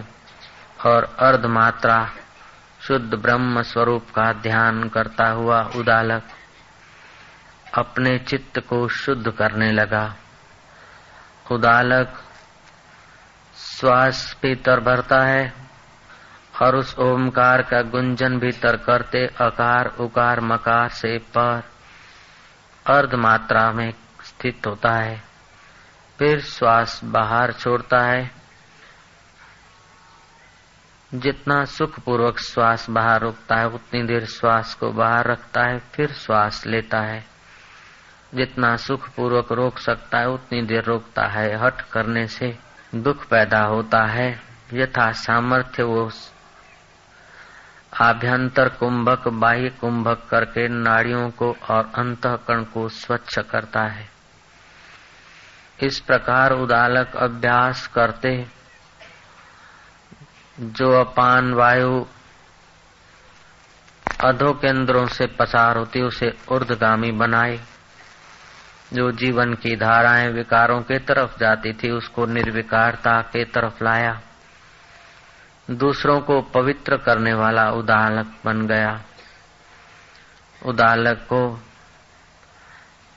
और 0.85 1.17
अर्धमात्रा, 1.19 2.09
शुद्ध 2.81 3.13
ब्रह्म 3.13 3.61
स्वरूप 3.61 4.05
का 4.15 4.33
ध्यान 4.33 4.89
करता 4.89 5.29
हुआ 5.29 5.61
उदालक 5.75 6.23
अपने 7.77 8.19
चित्त 8.19 8.59
को 8.59 8.87
शुद्ध 8.87 9.31
करने 9.31 9.71
लगा। 9.71 10.15
उदालक 11.51 12.23
श्वास 13.55 14.37
भीतर 14.41 14.79
भरता 14.79 15.21
है 15.21 15.53
और 16.61 16.75
उस 16.75 16.99
ओमकार 16.99 17.61
का 17.61 17.81
गुंजन 17.81 18.39
भीतर 18.39 18.77
करते 18.77 19.27
अकार, 19.27 19.87
उकार, 19.87 20.39
मकार 20.39 20.89
से 20.89 21.17
पर 21.17 21.63
अर्ध 22.87 23.15
मात्रा 23.15 23.71
में 23.71 23.93
स्थित 24.23 24.67
होता 24.67 24.91
है। 24.91 25.26
फिर 26.19 26.41
श्वास 26.41 27.01
बाहर 27.03 27.51
छोड़ता 27.51 27.99
है। 28.01 28.31
जितना 31.13 31.65
सुख 31.65 31.99
पूर्वक 31.99 32.39
श्वास 32.39 32.89
बाहर 32.89 33.21
रुकता 33.21 33.55
है, 33.55 33.67
उतनी 33.67 34.03
देर 34.03 34.25
श्वास 34.25 34.73
को 34.73 34.91
बाहर 34.91 35.25
रखता 35.25 35.61
है, 35.61 35.79
फिर 35.79 36.11
श्वास 36.11 36.65
लेता 36.65 36.99
है। 36.99 37.25
जितना 38.35 38.75
सुख 38.75 39.09
पूर्वक 39.09 39.51
रोक 39.51 39.77
सकता 39.77 40.17
है, 40.17 40.29
उतनी 40.29 40.61
देर 40.61 40.83
रोकता 40.83 41.27
है। 41.27 41.65
हट 41.65 41.81
करने 41.81 42.27
से 42.27 42.59
दुख 42.95 43.27
पैदा 43.27 43.59
होता 43.59 44.05
है। 44.05 44.41
यथा 44.73 45.11
सामर्थ्य 45.11 45.83
वो 45.83 46.11
आभ्यंतर 48.01 48.69
कुंभक 48.69 49.27
बाह्य 49.27 49.69
कुंभक 49.69 50.27
करके 50.29 50.67
नाड़ियों 50.67 51.29
को 51.29 51.55
और 51.69 51.91
अंतकरण 51.95 52.63
को 52.63 52.89
स्वच्छ 52.89 53.39
करता 53.39 53.81
है। 53.81 54.16
इस 55.83 55.99
प्रकार 55.99 56.51
उदालक 56.51 57.15
अभ्यास 57.15 57.87
करते, 57.87 58.47
जो 60.59 61.01
अपान 61.01 61.53
वायु 61.53 62.05
अधो 64.21 64.53
केंद्रों 64.53 65.07
से 65.07 65.27
पसार 65.27 65.77
होती, 65.77 66.01
उसे 66.01 66.37
ऊर्धगामी 66.51 67.11
बनाए। 67.11 67.59
जो 68.93 69.11
जीवन 69.11 69.53
की 69.53 69.75
धाराएँ 69.75 70.29
विकारों 70.29 70.81
के 70.81 70.99
तरफ़ 70.99 71.39
जाती 71.39 71.73
थी, 71.73 71.91
उसको 71.91 72.25
निर्विकारता 72.25 73.21
के 73.21 73.45
तरफ़ 73.45 73.83
लाया। 73.83 74.21
दूसरों 75.71 76.19
को 76.19 76.41
पवित्र 76.41 76.97
करने 76.97 77.33
वाला 77.33 77.71
उदालक 77.71 78.25
बन 78.45 78.67
गया। 78.67 79.01
उदालक 80.65 81.17
को 81.17 81.66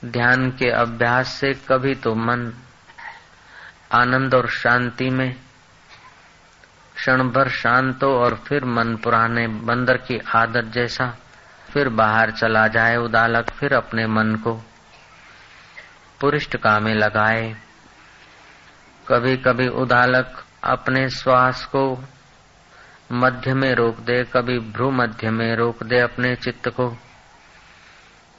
ध्यान 0.05 0.51
के 0.51 0.69
अभ्यास 0.69 1.27
से 1.27 1.53
कभी 1.53 1.95
तो 1.95 2.15
मन 2.15 2.53
आनंद 3.91 4.33
और 4.35 4.49
शांति 4.49 5.09
में, 5.09 5.35
क्षण 6.95 7.23
भर 7.23 7.49
शांत 7.49 8.03
हो 8.03 8.09
और 8.09 8.43
फिर 8.47 8.65
मन 8.65 8.95
पुराने 8.95 9.47
बंदर 9.47 9.97
की 9.97 10.19
आदत 10.35 10.63
जैसा 10.65 11.17
फिर 11.73 11.89
बाहर 11.89 12.31
चला 12.31 12.67
जाए 12.67 12.95
उदालक 12.97 13.49
फिर 13.49 13.73
अपने 13.73 14.07
मन 14.07 14.35
को 14.35 14.53
पुरिष्ट 16.21 16.57
में 16.65 16.95
लगाए। 16.95 17.55
कभी 19.07 19.37
कभी 19.37 19.67
उदालक 19.67 20.45
अपने 20.63 21.09
श्वास 21.09 21.65
को 21.65 22.03
मध्य 23.11 23.53
में 23.53 23.75
रोक 23.75 23.99
दे, 23.99 24.23
कभी 24.23 24.59
भ्रू 24.59 24.91
मध्य 24.91 25.29
में 25.29 25.55
रोक 25.55 25.83
दे 25.83 25.99
अपने 25.99 26.35
चित्त 26.35 26.69
को। 26.69 26.97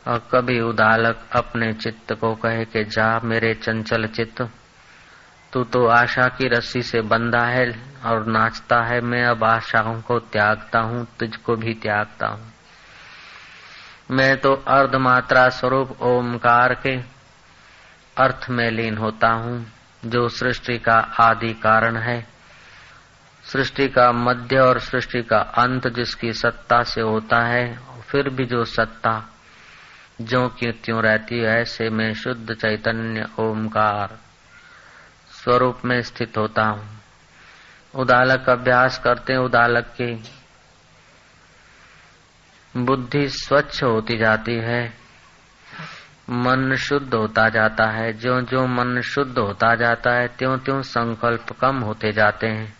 और 0.08 0.18
कभी 0.32 0.60
उदालक 0.60 1.20
अपने 1.32 1.72
चित्त 1.72 2.12
को 2.12 2.34
कहे 2.34 2.64
कि 2.64 2.84
जा 2.84 3.20
मेरे 3.24 3.54
चंचल 3.54 4.06
चित्त, 4.06 4.42
तू 5.52 5.64
तो 5.64 5.86
आशा 5.86 6.28
की 6.28 6.48
रस्सी 6.48 6.82
से 6.82 7.00
बंधा 7.00 7.44
है 7.46 7.66
और 8.04 8.26
नाचता 8.26 8.82
है। 8.82 9.00
मैं 9.00 9.24
अब 9.24 9.44
आशाओं 9.44 10.00
को 10.00 10.18
त्यागता 10.18 10.78
हूँ, 10.78 11.06
तुझको 11.20 11.56
भी 11.56 11.74
त्यागता 11.74 12.26
हूँ। 12.26 12.52
मैं 14.10 14.36
तो 14.36 14.52
अर्धमात्रा 14.68 15.48
स्वरूप 15.48 16.02
ओमकार 16.02 16.74
के 16.74 16.96
अर्थ 18.16 18.46
में 18.50 18.70
लीन 18.70 18.98
होता 18.98 19.28
हूँ, 19.28 19.66
जो 20.04 20.28
सृष्टि 20.28 20.78
का 20.78 20.98
आदि 21.20 21.52
कारण 21.52 21.96
है। 21.96 22.26
सृष्टि 23.44 23.88
का 23.88 24.12
मध्य 24.12 24.58
और 24.58 24.78
सृष्टि 24.78 25.22
का 25.22 25.38
अंत 25.38 25.88
जिसकी 25.88 26.32
सत्ता 26.32 26.82
से 26.82 27.00
होता 27.00 27.44
है, 27.44 27.78
फिर 28.00 28.28
भी 28.28 28.44
जो 28.44 28.64
सत्ता 28.64 29.28
जो 30.24 30.48
की 30.48 30.72
त्यों 30.72 31.02
रहती 31.02 31.38
है, 31.38 31.60
ऐसे 31.60 31.90
में 31.90 32.14
शुद्ध 32.14 32.54
चैतन्य 32.54 33.28
ओमकार 33.38 34.18
स्वरूप 35.30 35.78
में 35.84 36.02
स्थित 36.02 36.38
होता 36.38 36.62
हूँ। 36.62 36.98
उदालक 37.94 38.48
अभ्यास 38.48 38.98
करते 38.98 39.36
उदालक 39.36 39.84
की 40.00 40.22
बुद्धि 42.76 43.28
स्वच्छ 43.28 43.82
होती 43.82 44.18
जाती 44.18 44.54
है, 44.54 44.94
मन 46.30 46.74
शुद्ध 46.74 47.14
होता 47.14 47.48
जाता 47.48 47.84
है। 47.84 48.12
जो 48.12 48.40
जो 48.40 48.66
मन 48.66 49.00
शुद्ध 49.00 49.38
होता 49.38 49.74
जाता 49.74 50.10
है 50.10 50.28
त्यों 50.28 50.58
त्यों 50.58 50.82
संकल्प 50.82 51.52
कम 51.60 51.76
होते 51.76 52.12
जाते 52.12 52.46
हैं। 52.46 52.76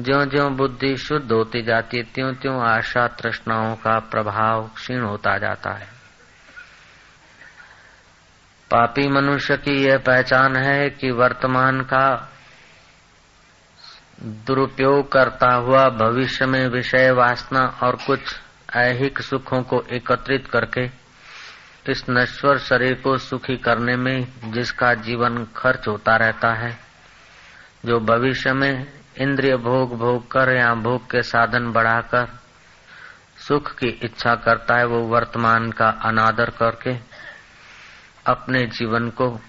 ज्यो 0.00 0.24
ज्यो 0.24 0.50
बुद्धि 0.50 0.96
शुद्ध 0.96 1.32
होती 1.32 1.62
जाती 1.62 1.96
है 1.96 2.02
त्यों 2.02 2.34
त्यों 2.34 2.62
आशा 2.66 3.06
तृष्णाओं 3.06 3.76
का 3.76 3.98
प्रभाव 3.98 4.68
क्षीण 4.68 5.02
होता 5.02 5.38
जाता 5.38 5.70
है। 5.70 5.93
पापी 8.74 9.08
मनुष्य 9.08 9.56
की 9.56 9.84
यह 9.84 9.98
पहचान 9.98 10.56
है 10.56 10.90
कि 10.90 11.10
वर्तमान 11.10 11.80
का 11.80 12.30
दुरुपयोग 14.22 15.12
करता 15.12 15.54
हुआ 15.54 15.84
भविष्य 15.88 16.46
में 16.46 16.68
विषय 16.68 17.10
वासना 17.10 17.60
और 17.82 17.96
कुछ 18.06 18.20
ऐहिक 18.76 19.20
सुखों 19.22 19.62
को 19.62 19.84
एकत्रित 19.92 20.46
करके 20.46 20.84
इस 21.92 22.04
नश्वर 22.10 22.58
शरीर 22.58 22.94
को 22.94 23.18
सुखी 23.18 23.56
करने 23.56 23.96
में 23.96 24.26
जिसका 24.44 24.94
जीवन 24.94 25.46
खर्च 25.56 25.88
होता 25.88 26.16
रहता 26.16 26.54
है, 26.54 26.78
जो 27.84 28.00
भविष्य 28.00 28.52
में 28.52 28.86
इंद्रिय 29.18 29.56
भोग 29.56 29.98
भोग 29.98 30.30
कर 30.30 30.56
या 30.56 30.74
भोग 30.74 31.04
के 31.04 31.22
साधन 31.22 31.72
बढ़ाकर 31.72 32.26
सुख 33.48 33.74
की 33.74 33.88
इच्छा 33.88 34.34
करता 34.34 34.78
है, 34.78 34.86
वो 34.86 35.00
वर्तमान 35.00 35.70
का 35.70 35.88
अनादर 35.88 36.50
करके 36.50 37.13
अपने 38.26 38.66
जीवन 38.66 39.10
को 39.10 39.40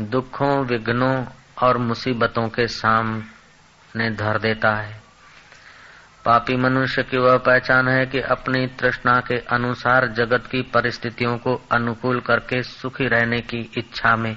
दुखों, 0.00 0.66
विघ्नों 0.66 1.24
और 1.62 1.78
मुसीबतों 1.78 2.48
के 2.48 2.66
सामने 2.66 4.10
धर 4.10 4.38
देता 4.38 4.74
है। 4.74 5.02
पापी 6.24 6.56
मनुष्य 6.56 7.02
की 7.02 7.18
वह 7.18 7.36
पहचान 7.36 7.88
है 7.88 8.06
कि 8.06 8.20
अपनी 8.20 8.66
तृष्णा 8.66 9.20
के 9.20 9.38
अनुसार 9.38 10.06
जगत 10.06 10.46
की 10.46 10.62
परिस्थितियों 10.62 11.38
को 11.38 11.62
अनुकूल 11.72 12.20
करके 12.20 12.62
सुखी 12.62 13.08
रहने 13.08 13.40
की 13.40 13.70
इच्छा 13.78 14.16
में 14.16 14.36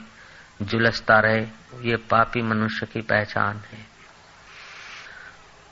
जुलसता 0.61 1.19
रहे, 1.19 1.41
ये 1.81 1.95
पापी 1.95 2.41
मनुष्य 2.41 2.85
की 2.85 3.01
पहचान 3.01 3.57
है। 3.57 3.85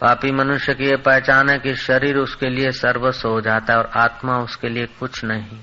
पापी 0.01 0.31
मनुष्य 0.31 0.73
की 0.73 0.83
यह 0.83 0.97
पहचान 0.97 1.49
है 1.49 1.59
कि 1.59 1.75
शरीर 1.75 2.17
उसके 2.17 2.49
लिए 2.49 2.71
सर्वस्व 2.71 3.29
हो 3.29 3.41
जाता 3.41 3.73
है 3.73 3.79
और 3.79 3.91
आत्मा 3.95 4.37
उसके 4.37 4.69
लिए 4.69 4.85
कुछ 4.85 5.23
नहीं। 5.25 5.59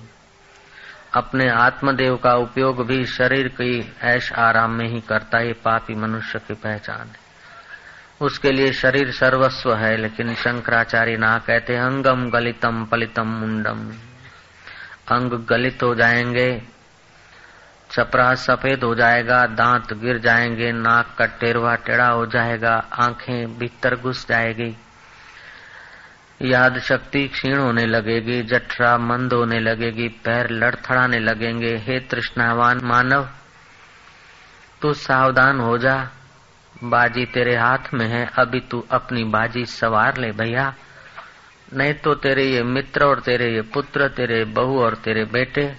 अपने 1.14 1.48
आत्मदेव 1.48 2.16
का 2.16 2.34
उपयोग 2.34 2.86
भी 2.86 3.04
शरीर 3.04 3.48
की 3.48 3.94
ऐश 4.02 4.32
आराम 4.32 4.70
में 4.70 4.88
ही 4.88 5.00
करता 5.00 5.38
है 5.38 5.52
पापी 5.52 5.94
मनुष्य 5.94 6.38
की 6.38 6.54
पहचान 6.54 7.06
है। 7.06 7.30
उसके 8.22 8.52
लिए 8.52 8.72
शरीर 8.72 9.10
सर्वस्व 9.10 9.74
है, 9.74 9.96
लेकिन 9.96 10.34
शंकराचार्य 10.34 11.16
ना 11.16 11.38
कहते, 11.38 11.76
अंगम 11.76 12.30
गलितम 12.30 12.84
पलितम 12.84 13.26
मुंडम। 13.26 13.92
अंग 15.08 15.46
गलित 15.46 15.82
हो 15.82 15.94
जाएँगे, 15.94 16.62
चपरा 17.90 18.34
सफ़ेद 18.34 18.84
हो 18.84 18.94
जाएगा, 18.94 19.46
दांत 19.46 19.92
गिर 19.92 20.18
जाएँगे, 20.18 20.72
नाक 20.72 21.14
का 21.18 21.26
टेरवा 21.26 21.74
टेढ़ा 21.74 22.08
हो 22.08 22.26
जाएगा, 22.26 22.84
आँखें 22.92 23.58
भीतर 23.58 23.96
घुस 23.96 24.28
जाएगी। 24.28 24.76
याद 26.42 26.78
शक्ति 26.78 27.28
क्षीण 27.28 27.58
होने 27.58 27.86
लगेगी, 27.86 28.42
जठरा 28.42 28.98
मंद 28.98 29.32
होने 29.32 29.60
लगेगी, 29.60 30.08
पैर 30.08 30.50
लड़थड़ाने 30.50 31.18
लगेंगे, 31.18 31.76
हे 31.76 32.00
तृष्णावान 32.00 32.80
मानव, 32.84 33.28
तू 34.82 34.92
सावधान 34.92 35.60
हो 35.60 35.78
जा। 35.78 36.08
बाजी 36.84 37.26
तेरे 37.26 37.56
हाथ 37.56 37.94
में 37.94 38.06
है, 38.06 38.30
अभी 38.38 38.60
तू 38.60 38.86
अपनी 38.90 39.24
बाजी 39.24 39.64
सवार 39.64 40.16
ले 40.16 40.32
भैया। 40.32 40.74
नहीं 41.72 41.94
तो 41.94 42.14
तेरे 42.14 42.44
ये 42.44 42.62
मित्र 42.62 43.04
और 43.04 43.20
तेरे 43.20 43.54
ये 43.54 43.60
पुत्र, 43.60 44.08
तेरे 44.08 44.44
बहू 44.44 44.82
और 44.82 44.94
तेरे 44.94 45.24
बेटे, 45.24 45.76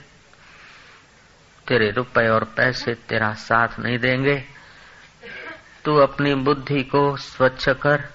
तेरे 1.67 1.91
रुपए 1.91 2.27
और 2.27 2.43
पैसे 2.43 2.93
तेरा 2.93 3.33
साथ 3.33 3.67
नहीं 3.79 3.99
देंगे। 3.99 4.43
तू 5.85 5.95
अपनी 5.95 6.35
बुद्धि 6.35 6.83
को 6.83 7.17
स्वच्छ 7.17 7.69
कर 7.69 8.09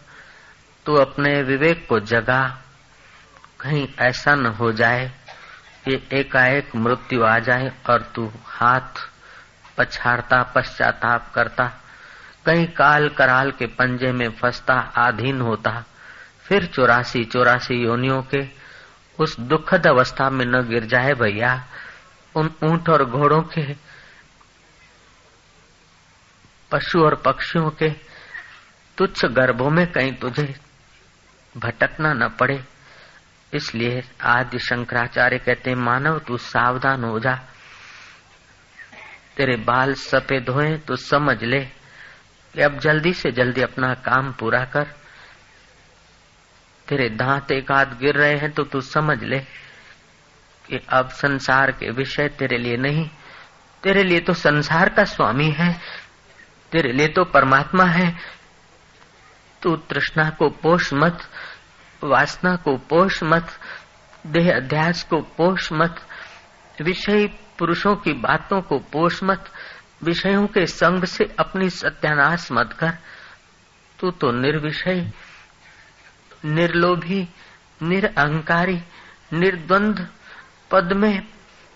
तू 0.86 0.94
अपने 0.94 1.42
विवेक 1.42 1.86
को 1.88 2.00
जगा। 2.00 2.62
कहीं 3.60 3.88
ऐसा 3.98 4.34
न 4.34 4.46
हो 4.46 4.72
जाए 4.72 5.08
कि 5.84 6.08
एकाएक 6.12 6.76
मृत्यु 6.76 7.24
आ 7.24 7.38
जाए 7.38 7.72
और 7.90 8.12
तू 8.14 8.32
हाथ 8.44 9.08
पछाड़ता, 9.78 10.42
पश्चाताप 10.42 11.32
करता। 11.34 11.64
कहीं 12.46 12.66
काल 12.66 13.08
कराल 13.08 13.50
के 13.50 13.66
पंजे 13.66 14.12
में 14.12 14.30
फंसता, 14.30 14.74
आधीन 14.74 15.40
होता। 15.40 15.84
फिर 16.44 16.66
चौरासी 16.66 17.24
चौरासी 17.24 17.74
योनियों 17.74 18.22
के 18.22 18.48
उस 19.18 19.40
दुखद 19.40 19.86
अवस्था 19.86 20.30
में 20.30 20.46
न 20.46 20.68
गिर 20.68 20.84
जाए 20.84 21.12
भैया। 21.12 21.64
उन 22.34 22.50
ऊँट 22.64 22.88
और 22.88 23.04
घोड़ों 23.04 23.42
के, 23.42 23.74
पशु 26.70 27.04
और 27.04 27.14
पक्षियों 27.14 27.70
के 27.70 27.90
तुच्छ 28.98 29.24
गर्भों 29.24 29.70
में 29.70 29.86
कहीं 29.86 30.12
तुझे 30.12 30.65
भटकना 31.56 32.12
न 32.12 32.28
पड़े। 32.28 32.64
इसलिए 33.52 34.02
आदि 34.20 34.58
शंकराचार्य 34.58 35.38
कहते 35.38 35.74
मानव 35.74 36.18
तू 36.18 36.36
सावधान 36.36 37.04
हो 37.04 37.18
जा। 37.18 37.34
तेरे 39.36 39.56
बाल 39.56 39.94
सफ़ेद 39.94 40.48
हुए 40.48 40.76
तो 40.78 40.96
समझ 40.96 41.42
ले 41.42 41.60
कि 42.54 42.62
अब 42.62 42.78
जल्दी 42.78 43.12
से 43.12 43.32
जल्दी 43.32 43.62
अपना 43.62 43.94
काम 43.94 44.32
पूरा 44.32 44.64
कर। 44.64 44.84
तेरे 46.88 47.08
दांत 47.08 47.52
एक 47.52 47.72
हाथ 47.72 47.86
गिर 47.86 48.14
रहे 48.14 48.36
हैं 48.36 48.50
तो 48.52 48.64
तू 48.64 48.80
समझ 48.80 49.22
ले 49.22 49.38
कि 50.68 50.80
अब 50.88 51.08
संसार 51.08 51.70
के 51.72 51.90
विषय 51.90 52.28
तेरे 52.28 52.58
लिए 52.58 52.76
नहीं। 52.76 53.08
तेरे 53.82 54.02
लिए 54.02 54.20
तो 54.20 54.32
संसार 54.32 54.88
का 54.88 55.04
स्वामी 55.04 55.50
है। 55.50 55.72
तेरे 56.72 56.92
लिए 56.92 57.08
तो 57.08 57.24
परमात्मा 57.24 57.84
है। 57.84 58.35
तू 59.66 59.76
तृष्णा 59.76 60.30
को 60.30 60.48
पोष 60.48 60.92
मत, 60.94 61.28
वासना 62.04 62.56
को 62.56 62.76
पोष 62.76 63.22
मत, 63.22 63.58
देह 64.26 64.56
अध्यास 64.56 65.02
को 65.02 65.20
पोष 65.20 65.72
मत, 65.72 66.06
विषय 66.82 67.26
पुरुषों 67.58 67.96
की 67.96 68.12
बातों 68.12 68.60
को 68.60 68.78
पोष 68.78 69.22
मत, 69.22 69.52
विषयों 70.02 70.46
के 70.46 70.66
संग 70.66 71.04
से 71.04 71.34
अपनी 71.38 71.70
सत्यानाश 71.70 72.48
मत 72.52 72.72
कर। 72.72 72.90
तू 73.98 74.10
तो 74.10 74.30
निर्विषय, 74.30 75.12
निर्लोभी, 76.44 77.28
निरअहकारी, 77.82 78.82
निर्द्वंद, 79.32 80.08
पद 80.70 80.92
में 80.92 81.28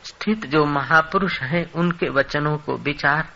स्थित 0.05 0.47
जो 0.47 0.65
महापुरुष 0.65 1.41
हैं, 1.41 1.73
उनके 1.73 2.09
वचनों 2.09 2.59
को 2.59 2.77
विचार, 2.77 3.29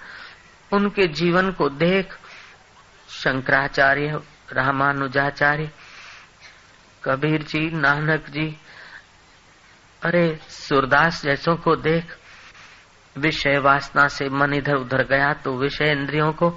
उनके 0.73 1.07
जीवन 1.07 1.53
को 1.53 1.69
देख। 1.69 2.19
शंकराचार्य 3.09 4.21
रामानुजाचार्य 4.53 5.71
कबीर 7.05 7.43
जी 7.43 7.71
नानक 7.71 8.31
जी, 8.31 8.57
अरे 10.03 10.39
सूरदास 10.49 11.23
जैसों 11.23 11.57
को 11.57 11.77
देख, 11.77 12.17
विषय 13.19 13.59
वासना 13.59 14.09
से 14.09 14.29
मन 14.29 14.55
इधर 14.55 14.75
उधर 14.75 15.03
गया 15.03 15.33
तो 15.33 15.57
विषय 15.57 15.93
इंद्रियों 15.93 16.33
को, 16.33 16.51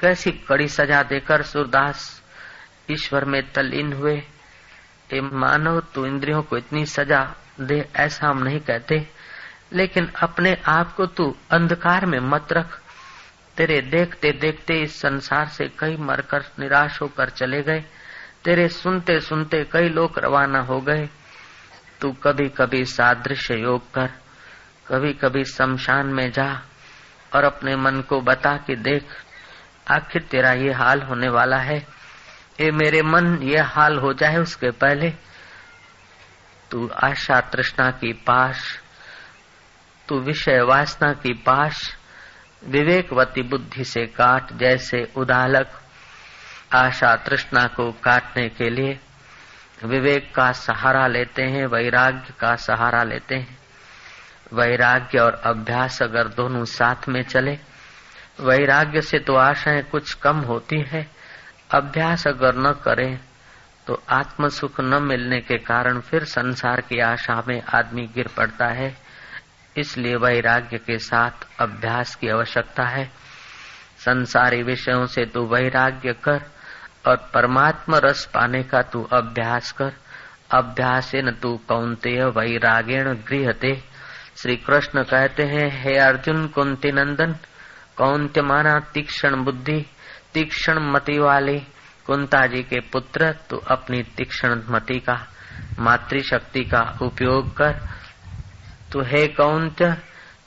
कैसी 0.00 0.30
कड़ी 0.30 0.68
सजा 0.68 1.02
देकर 1.02 1.42
सूरदास 1.42 2.22
ईश्वर 2.90 3.24
में 3.24 3.52
तल्लीन 3.52 3.92
हुए। 3.92 4.22
ए 5.12 5.20
मानव, 5.20 5.80
तू 5.80 6.06
इंद्रियों 6.06 6.42
को 6.42 6.56
इतनी 6.56 6.86
सजा 6.86 7.34
दे 7.60 7.88
ऐसा 7.96 8.26
हम 8.26 8.38
नहीं 8.38 8.60
कहते, 8.60 9.08
लेकिन 9.72 10.10
अपने 10.22 10.54
आप 10.66 10.94
को 10.94 11.06
तू 11.06 11.36
अंधकार 11.50 12.06
में 12.06 12.18
मत 12.20 12.52
रख। 12.52 12.79
तेरे 13.60 13.80
देखते 13.80 14.32
देखते 14.32 14.74
इस 14.74 15.00
संसार 15.00 15.46
से 15.46 15.68
कई 15.78 15.96
मरकर 15.96 16.40
निराश 16.58 17.00
होकर 17.02 17.28
चले 17.28 17.62
गए। 17.62 17.84
तेरे 18.44 18.68
सुनते 18.68 19.20
सुनते 19.20 19.64
कई 19.64 19.88
लोग 19.88 20.18
रवाना 20.18 20.60
हो 20.60 20.80
गए। 20.80 21.08
तू 22.00 22.12
कभी 22.12 22.48
कभी 22.48 22.84
सादृश्य 22.84 23.54
योग 23.54 23.90
कर 23.94 24.06
कभी 24.88 25.12
कभी 25.12 25.44
शमशान 25.44 26.06
में 26.06 26.32
जा 26.32 26.62
और 27.36 27.44
अपने 27.44 27.76
मन 27.76 28.00
को 28.00 28.20
बता 28.20 28.56
कि 28.56 28.76
देख, 28.76 29.06
आखिर 29.90 30.22
तेरा 30.22 30.50
ये 30.50 30.72
हाल 30.72 31.02
होने 31.02 31.28
वाला 31.28 31.58
है। 31.58 31.78
ये 32.60 32.70
मेरे 32.70 33.02
मन, 33.02 33.42
ये 33.42 33.58
हाल 33.58 33.98
हो 33.98 34.12
जाए 34.12 34.36
उसके 34.36 34.70
पहले। 34.70 35.12
तू 36.70 36.90
आशा 37.04 37.40
तृष्णा 37.40 37.90
की 37.90 38.12
पाश, 38.12 38.80
तू 40.08 40.18
विषय 40.20 40.60
वासना 40.60 41.12
की 41.12 41.32
पाश 41.32 41.96
विवेकवती 42.64 43.42
बुद्धि 43.42 43.84
से 43.84 44.06
काट, 44.06 44.52
जैसे 44.52 45.12
उदालक 45.16 45.70
आशा 46.74 47.16
तृष्णा 47.16 47.66
को 47.66 47.92
काटने 47.92 48.48
के 48.48 48.70
लिए 48.70 48.98
विवेक 49.84 50.34
का 50.34 50.52
सहारा 50.52 51.06
लेते 51.06 51.42
हैं, 51.42 51.66
वैराग्य 51.66 52.34
का 52.40 52.54
सहारा 52.56 53.02
लेते 53.02 53.34
हैं। 53.34 53.58
वैराग्य 54.54 55.18
और 55.18 55.40
अभ्यास 55.44 56.02
अगर 56.02 56.28
दोनों 56.28 56.64
साथ 56.64 57.08
में 57.08 57.22
चले, 57.22 57.58
वैराग्य 58.40 59.00
से 59.00 59.18
तो 59.18 59.34
आशाएँ 59.34 59.82
कुछ 59.82 60.14
कम 60.14 60.36
होती 60.36 60.80
है। 60.80 61.06
अभ्यास 61.70 62.26
अगर 62.26 62.54
न 62.56 62.72
करें 62.72 63.18
तो 63.86 64.02
आत्म 64.10 64.48
सुख 64.48 64.80
न 64.80 65.02
मिलने 65.02 65.40
के 65.40 65.58
कारण 65.58 66.00
फिर 66.00 66.24
संसार 66.24 66.80
की 66.80 67.00
आशा 67.00 67.42
में 67.48 67.62
आदमी 67.74 68.06
गिर 68.14 68.28
पड़ता 68.36 68.66
है। 68.66 69.09
इसलिए 69.76 70.16
वैराग्य 70.16 70.78
के 70.78 70.98
साथ 70.98 71.60
अभ्यास 71.60 72.14
की 72.14 72.28
आवश्यकता 72.28 72.82
है। 72.82 73.10
संसारी 73.98 74.62
विषयों 74.62 75.06
से 75.06 75.24
तू 75.24 75.46
वैराग्य 75.46 76.12
कर 76.12 76.42
और 77.06 77.30
परमात्मा 77.34 77.98
रस 77.98 78.26
पाने 78.26 78.62
का 78.62 78.82
तू 78.82 79.02
अभ्यास 79.02 79.72
कर। 79.72 79.92
अभ्यास 80.50 81.12
न 81.14 81.30
तू 81.30 81.60
कौनते 81.68 82.24
वैरागेण 82.24 83.14
गृहते। 83.14 83.84
श्री 84.36 84.56
कृष्ण 84.56 85.02
कहते 85.02 85.42
हैं, 85.42 85.82
हे 85.82 85.96
अर्जुन 85.96 86.46
कुंती 86.48 86.92
नंदन 86.92 87.36
कौंत्य 87.96 88.42
माना 88.42 88.80
तीक्षण 88.80 89.44
बुद्धि, 89.44 89.86
तीक्षण 90.34 90.78
मति 90.78 91.18
वाले 91.18 91.60
कुंता 92.06 92.46
जी 92.46 92.62
के 92.62 92.80
पुत्र, 92.80 93.32
तू 93.32 93.56
अपनी 93.56 94.02
तीक्षण 94.02 94.62
मति 94.68 95.00
का, 95.00 95.26
मातृशक्ति 95.78 96.64
का 96.64 96.98
उपयोग 97.02 97.56
कर 97.56 97.80
तू 98.92 99.00
हे 99.02 99.26
कौंत्य 99.26 99.96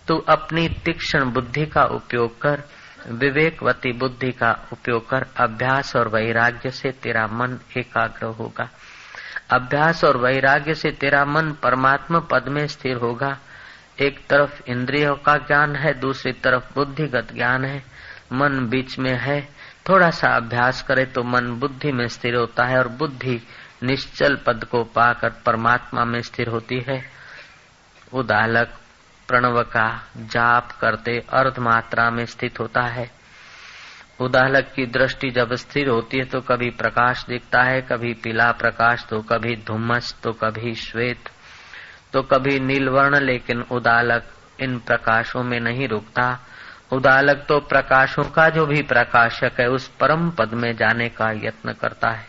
तू 0.08 0.18
अपनी 0.18 0.70
तीक्षण 0.70 1.26
बुद्धि 1.26 1.66
का 1.66 1.84
उपयोग 1.84 2.42
कर, 2.42 2.64
विवेकवती 3.12 3.92
बुद्धि 3.92 4.32
का 4.32 4.68
उपयोग 4.74 5.10
कर, 5.10 5.26
अभ्यास 5.38 5.96
और 5.96 6.08
वैराग्य 6.08 6.70
से 6.70 6.92
तेरा 6.92 7.28
मन 7.28 7.60
एकाग्र 7.78 8.26
होगा। 8.26 8.70
अभ्यास 9.52 10.04
और 10.04 10.18
वैराग्य 10.18 10.74
से 10.74 10.92
तेरा 10.92 11.26
मन 11.26 11.52
परमात्मा 11.52 12.20
पद 12.20 12.46
में 12.48 12.68
स्थिर 12.68 12.96
होगा। 12.96 13.38
एक 14.00 14.28
तरफ़ 14.28 14.62
इंद्रियों 14.68 15.16
का 15.16 15.38
ज्ञान 15.38 15.76
है, 15.76 16.00
दूसरी 16.00 16.32
तरफ़ 16.32 16.76
बुद्धिगत 16.76 17.28
ज्ञान 17.36 17.66
है। 17.66 17.84
मन 18.34 18.68
बीच 18.70 19.00
में 19.00 19.18
है। 19.18 19.42
थोड़ा 19.90 20.10
सा 20.10 20.28
अभ्यास 20.28 20.82
करे 20.82 21.06
तो 21.06 21.24
मन 21.24 21.48
बुद्धि 21.48 21.92
में 21.92 22.08
स्थिर 22.08 22.36
होता 22.36 22.66
है 22.66 22.78
और 22.78 22.88
बुद्धि 22.88 23.42
निश्चल 23.84 24.36
पद 24.36 24.64
को 24.64 24.84
पाकर 24.84 25.30
परमात्मा 25.30 26.06
में 26.06 26.22
स्थिर 26.22 26.48
होती 26.48 26.86
है। 26.90 27.23
उदालक 28.14 28.74
प्रणव 29.30 29.62
का 29.64 29.88
जाप 30.18 30.72
करते 30.72 31.18
अर्ध 31.34 31.60
मात्रा 31.60 32.10
में 32.10 32.26
स्थित 32.26 32.60
होता 32.60 32.82
है। 32.84 33.10
उदालक 34.20 34.72
की 34.76 34.86
दृष्टि 34.88 35.30
जब 35.30 35.54
स्थिर 35.56 35.88
होती 35.90 36.18
है 36.18 36.26
तो 36.26 36.42
कभी 36.42 36.70
प्रकाश 36.72 37.26
दिखता 37.26 37.62
है, 37.64 37.82
कभी 37.82 38.14
पीला 38.14 38.52
प्रकाश 38.52 39.06
तो 39.10 39.22
कभी 39.22 39.56
धुम्मस 39.68 40.16
तो 40.24 40.32
कभी 40.34 40.74
श्वेत 40.76 41.30
तो 42.14 42.22
कभी 42.24 42.60
नीलवर्ण, 42.60 43.20
लेकिन 43.20 43.62
उदालक 43.62 44.24
इन 44.60 44.78
प्रकाशों 44.80 45.44
में 45.44 45.60
नहीं 45.60 45.88
रुकता। 45.88 46.28
उदालक 46.92 47.46
तो 47.48 47.60
प्रकाशों 47.60 48.24
का 48.26 48.48
जो 48.50 48.66
भी 48.66 48.82
प्रकाशक 48.84 49.60
है, 49.60 49.68
उस 49.68 49.88
परम 50.00 50.30
पद 50.30 50.54
में 50.54 50.76
जाने 50.76 51.10
का 51.10 51.32
यत्न 51.38 51.74
करता 51.74 52.10
है। 52.10 52.28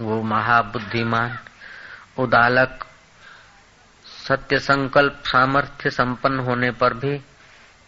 वो 0.00 0.22
महाबुद्धिमान 0.24 1.38
उदालक 2.18 2.84
सत्य 4.28 4.58
संकल्प 4.58 5.22
सामर्थ्य 5.24 5.90
संपन्न 5.90 6.38
होने 6.38 6.70
पर 6.70 6.94
भी 6.94 7.18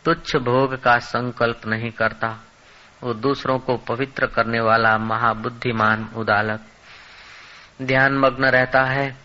तुच्छ 0.04 0.36
भोग 0.36 0.82
का 0.82 0.98
संकल्प 0.98 1.66
नहीं 1.66 1.90
करता। 1.90 2.44
वो 3.02 3.14
दूसरों 3.14 3.58
को 3.58 3.76
पवित्र 3.76 4.26
करने 4.26 4.60
वाला 4.60 4.98
महाबुद्धिमान 4.98 6.10
उदालक। 6.16 6.60
ध्यान 7.82 8.18
मग्न 8.18 8.44
रहता 8.44 8.82
है। 8.82 9.16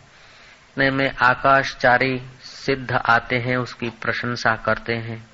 में 0.78 1.12
आकाशचारी 1.16 2.22
सिद्ध 2.42 2.92
आते 2.92 3.36
हैं, 3.36 3.58
उसकी 3.58 3.90
प्रशंसा 3.90 4.56
करते 4.56 4.94
हैं। 4.94 5.30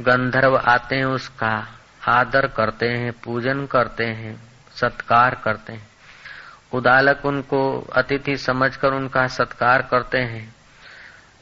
गंधर्व 0.00 0.56
आते 0.56 0.96
हैं, 0.96 1.04
उसका 1.04 1.68
आदर 2.08 2.46
करते 2.46 2.86
हैं, 2.86 3.12
पूजन 3.12 3.66
करते 3.66 4.04
हैं, 4.04 4.52
सत्कार 4.74 5.34
करते 5.34 5.72
हैं। 5.72 5.88
उदालक 6.72 7.24
उनको 7.24 7.80
अतिथि 7.80 8.36
समझकर 8.36 8.88
उनका 8.88 9.26
सत्कार 9.26 9.82
करते 9.82 10.18
हैं। 10.18 10.57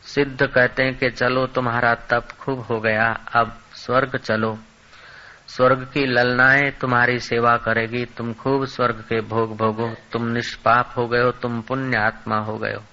सिद्ध 0.07 0.47
कहते 0.47 0.83
हैं 0.83 0.99
कि 0.99 1.11
चलो 1.11 1.47
तुम्हारा 1.47 1.95
तप 1.95 2.29
खूब 2.41 2.61
हो 2.61 2.81
गया, 2.81 3.19
अब 3.35 3.59
स्वर्ग 3.75 4.17
चलो। 4.17 4.59
स्वर्ग 5.49 5.91
की 5.95 6.07
ललनाएँ 6.07 6.71
तुम्हारी 6.71 7.19
सेवा 7.19 7.57
करेगी, 7.57 8.05
तुम 8.05 8.33
खूब 8.33 8.65
स्वर्ग 8.65 8.95
के 8.95 9.21
भोग 9.21 9.57
भोगो, 9.57 9.95
तुम 10.13 10.27
निष्पाप 10.27 10.95
हो 10.97 11.03
हो, 11.03 11.31
तुम 11.31 11.61
पुण्य 11.61 11.99
आत्मा 11.99 12.37
हो 12.37 12.59
गए 12.59 12.73
हो। 12.73 12.85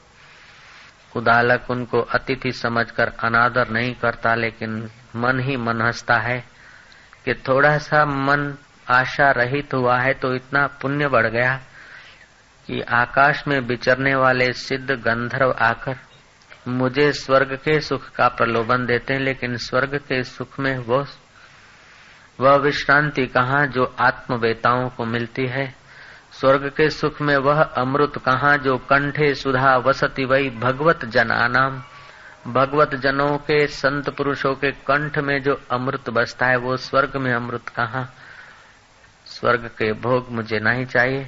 उदालक 1.20 1.72
उनको 1.72 2.02
अतिथि 2.02 2.52
समझकर 2.52 3.08
अनादर 3.24 3.70
नहीं 3.70 3.96
करता, 3.96 4.36
लेकिन 4.36 4.90
मन 5.16 5.40
ही 5.40 5.58
मन 5.58 5.82
हंसता 5.82 6.16
है 6.16 6.44
कि 7.26 7.34
थोड़ा 7.34 7.78
सा 7.78 8.06
मन 8.06 8.58
आशा 8.92 9.32
रहित 9.32 9.74
हुआ 9.74 10.00
है 10.00 10.14
तो 10.14 10.36
इतना 10.36 10.68
पुण्य 10.68 11.08
बढ़ 11.08 11.28
गया 11.28 11.58
कि 12.68 12.82
आकाश 12.82 13.44
में 13.48 13.60
विचरने 13.60 14.16
वाले 14.16 14.54
सिद्ध 14.54 14.92
गंधर्व 14.92 15.56
आकर 15.62 15.96
मुझे 16.68 17.12
स्वर्ग 17.12 17.56
के 17.56 17.80
सुख 17.80 18.10
का 18.10 18.28
प्रलोभन 18.28 18.86
देते 18.86 19.14
हैं, 19.14 19.22
लेकिन 19.22 19.58
स्वर्ग 19.58 19.98
के 19.98 20.24
सुख 20.24 20.60
में 20.60 20.78
वो, 20.78 21.06
वह 22.40 22.56
विश्रांति 22.56 23.28
कहाँ 23.28 23.68
जो 23.68 23.96
आत्मवेताओं 24.00 24.90
को 24.90 25.06
मिलती 25.06 25.48
है? 25.48 25.76
स्वर्ग 26.40 26.70
के 26.70 26.90
सुख 26.90 27.22
में 27.22 27.38
वह 27.38 27.62
अमृत 27.62 28.14
कहाँ 28.18 28.58
जो 28.58 28.78
कंठे 28.78 29.36
सुधा 29.36 29.78
वसती 29.78 30.26
वही 30.26 30.50
भगवत 30.50 31.06
जनानाम? 31.06 31.84
भगवत 32.54 32.96
जनों 32.96 33.38
के, 33.38 33.68
संत 33.68 34.10
पुरुषों 34.10 34.56
के 34.56 34.72
कंठ 34.72 35.18
में 35.18 35.42
जो 35.42 35.62
अमृत 35.72 36.10
बसता 36.10 36.46
है, 36.46 36.56
वो 36.56 36.78
स्वर्ग 36.78 37.18
में 37.18 37.34
अमृत 37.34 37.70
कहाँ? 37.70 38.14
स्वर्ग 39.26 39.66
के 39.66 39.94
भोग 39.94 40.32
मुझे 40.32 40.60
नहीं 40.60 40.86
चाहिए। 40.86 41.28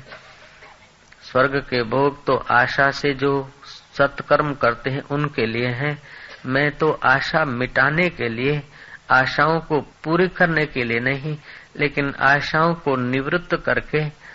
स्वर्ग 1.31 1.57
के 1.69 1.83
भोग 1.83 2.25
तो 2.25 2.35
आशा 2.51 2.91
से 2.91 3.13
जो 3.13 3.51
सत्कर्म 3.97 4.53
करते 4.53 4.89
हैं, 4.89 5.01
उनके 5.01 5.45
लिए 5.45 5.67
है। 5.67 5.97
मैं 6.45 6.71
तो 6.71 6.99
आशा 7.05 7.45
मिटाने 7.45 8.09
के 8.09 8.29
लिए, 8.29 8.63
आशाओं 9.11 9.59
को 9.59 9.81
पूरी 9.81 10.27
करने 10.27 10.65
के 10.65 10.83
लिए 10.83 10.99
नहीं, 10.99 11.37
लेकिन 11.77 12.13
आशाओं 12.21 12.73
को 12.73 12.95
निवृत्त 12.95 13.55
करके 13.65 14.25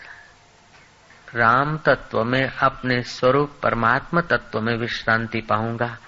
राम 1.34 1.78
तत्व 1.78 2.24
में, 2.24 2.48
अपने 2.48 3.02
स्वरूप 3.02 3.50
परमात्मा 3.62 4.20
तत्व 4.20 4.60
में 4.60 4.76
विश्रांति 4.76 5.40
पाऊँगा। 5.40 5.98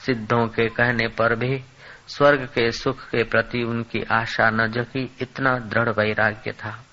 सिद्धों 0.00 0.46
के 0.46 0.68
कहने 0.68 1.08
पर 1.08 1.34
भी, 1.34 1.64
स्वर्ग 2.08 2.44
के 2.44 2.70
सुख 2.70 3.00
के 3.00 3.24
प्रति 3.24 3.62
उनकी 3.62 4.02
आशा 4.12 4.50
न 4.50 4.70
जगी, 4.70 5.16
इतना 5.20 5.58
दृढ़ 5.58 5.88
वैराग्य 5.88 6.52
था। 6.52 6.84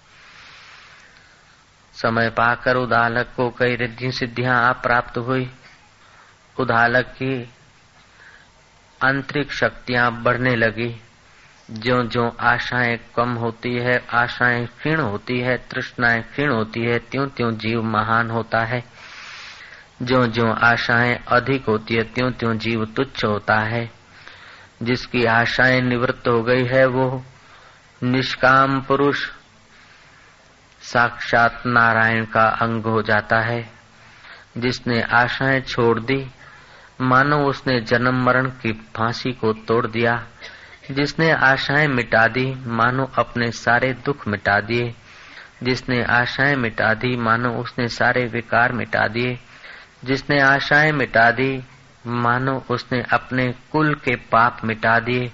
समय 1.93 2.29
पाकर 2.29 2.75
उदालक 2.75 3.27
को 3.35 3.49
कई 3.49 3.75
रिद्धि 3.75 4.11
सिद्धियाँ 4.11 4.69
आप 4.69 4.83
प्राप्त 4.83 5.17
हुई। 5.17 5.51
उदालक 6.59 7.05
की 7.05 7.49
आंतरिक 9.03 9.51
शक्तियाँ 9.51 10.23
बढ़ने 10.23 10.55
लगी। 10.55 11.01
जो 11.71 12.03
जो 12.03 12.37
आशाएँ 12.39 12.97
कम 13.15 13.33
होती 13.33 13.75
है, 13.75 14.07
आशाएँ 14.13 14.65
क्षीण 14.65 14.99
होती 14.99 15.39
है, 15.39 15.57
तृष्णाएँ 15.57 16.21
क्षीण 16.21 16.51
होती 16.51 16.81
है 16.81 16.99
त्यों 16.99 17.27
त्यों 17.27 17.51
जीव 17.51 17.83
महान 17.83 18.29
होता 18.29 18.59
है। 18.59 18.83
जो 20.01 20.27
जो 20.27 20.51
आशाएँ 20.51 21.15
अधिक 21.27 21.65
होती 21.65 21.95
है 21.95 22.03
त्यों 22.03 22.31
त्यों 22.31 22.57
जीव 22.57 22.85
तुच्छ 22.85 23.25
होता 23.25 23.55
है। 23.55 23.91
जिसकी 24.83 25.25
आशाएँ 25.25 25.81
निवृत्त 25.81 26.27
हो 26.27 26.43
गई 26.43 26.63
है, 26.65 26.85
वो 26.85 27.25
निष्काम 28.03 28.81
पुरुष, 28.81 29.29
साक्षात 30.81 31.63
नारायण 31.65 32.25
का 32.25 32.43
अंग 32.43 32.83
हो 32.83 33.01
जाता 33.01 33.39
है। 33.39 33.69
जिसने 34.57 35.01
आशाएँ 35.01 35.61
छोड़ 35.61 35.99
दी 35.99 36.27
मानो 37.01 37.37
उसने 37.45 37.81
जन्म 37.81 38.25
मरण 38.25 38.45
की 38.45 38.71
फांसी 38.71 39.31
को 39.31 39.53
तोड़ 39.53 39.87
दिया। 39.87 40.25
जिसने 40.91 41.31
आशाएँ 41.31 41.87
मिटा 41.87 42.27
दी, 42.27 42.53
मानो 42.65 43.11
अपने 43.17 43.51
सारे 43.51 43.93
दुख 43.93 44.27
मिटा 44.27 44.59
दिए। 44.59 44.93
जिसने 45.63 46.03
आशाएँ 46.03 46.55
मिटा 46.55 46.93
दी, 46.93 47.15
मानो 47.15 47.49
उसने 47.49 47.87
सारे 47.87 48.25
विकार 48.25 48.71
मिटा 48.71 49.07
दिए। 49.07 49.39
जिसने 50.05 50.41
आशाएँ 50.41 50.91
मिटा 50.91 51.31
दी, 51.31 51.63
मानो 52.07 52.65
उसने 52.69 53.03
अपने 53.13 53.55
कुल 53.71 53.93
के 53.93 54.15
पाप 54.15 54.61
मिटा 54.63 54.99
दिए। 54.99 55.31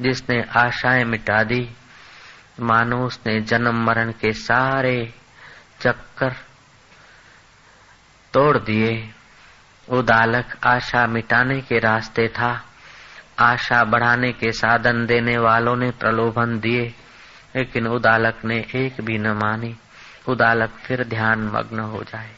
जिसने 0.00 0.44
आशाएँ 0.56 1.04
मिटा 1.04 1.42
दी, 1.42 1.70
मानो 2.60 3.06
उसने 3.06 3.40
जन्म 3.40 3.84
मरण 3.84 4.12
के 4.12 4.32
सारे 4.32 5.14
चक्कर 5.80 6.30
तोड़ 8.34 8.58
दिए। 8.58 9.10
उदालक 9.92 10.66
आशा 10.66 11.06
मिटाने 11.06 11.60
के 11.60 11.78
रास्ते 11.78 12.28
था। 12.28 12.64
आशा 13.38 13.84
बढ़ाने 13.84 14.32
के 14.32 14.52
साधन 14.52 15.06
देने 15.06 15.38
वालों 15.38 15.76
ने 15.76 15.90
प्रलोभन 15.90 16.60
दिए, 16.60 16.94
लेकिन 17.56 17.86
उदालक 17.86 18.44
ने 18.44 18.56
एक 18.74 19.00
भी 19.00 19.18
न 19.18 19.26
मानी। 19.26 19.76
उदालक 20.28 20.70
फिर 20.70 21.04
ध्यान 21.04 21.38
मग्न 21.40 21.78
हो 21.80 22.02
जाए। 22.02 22.30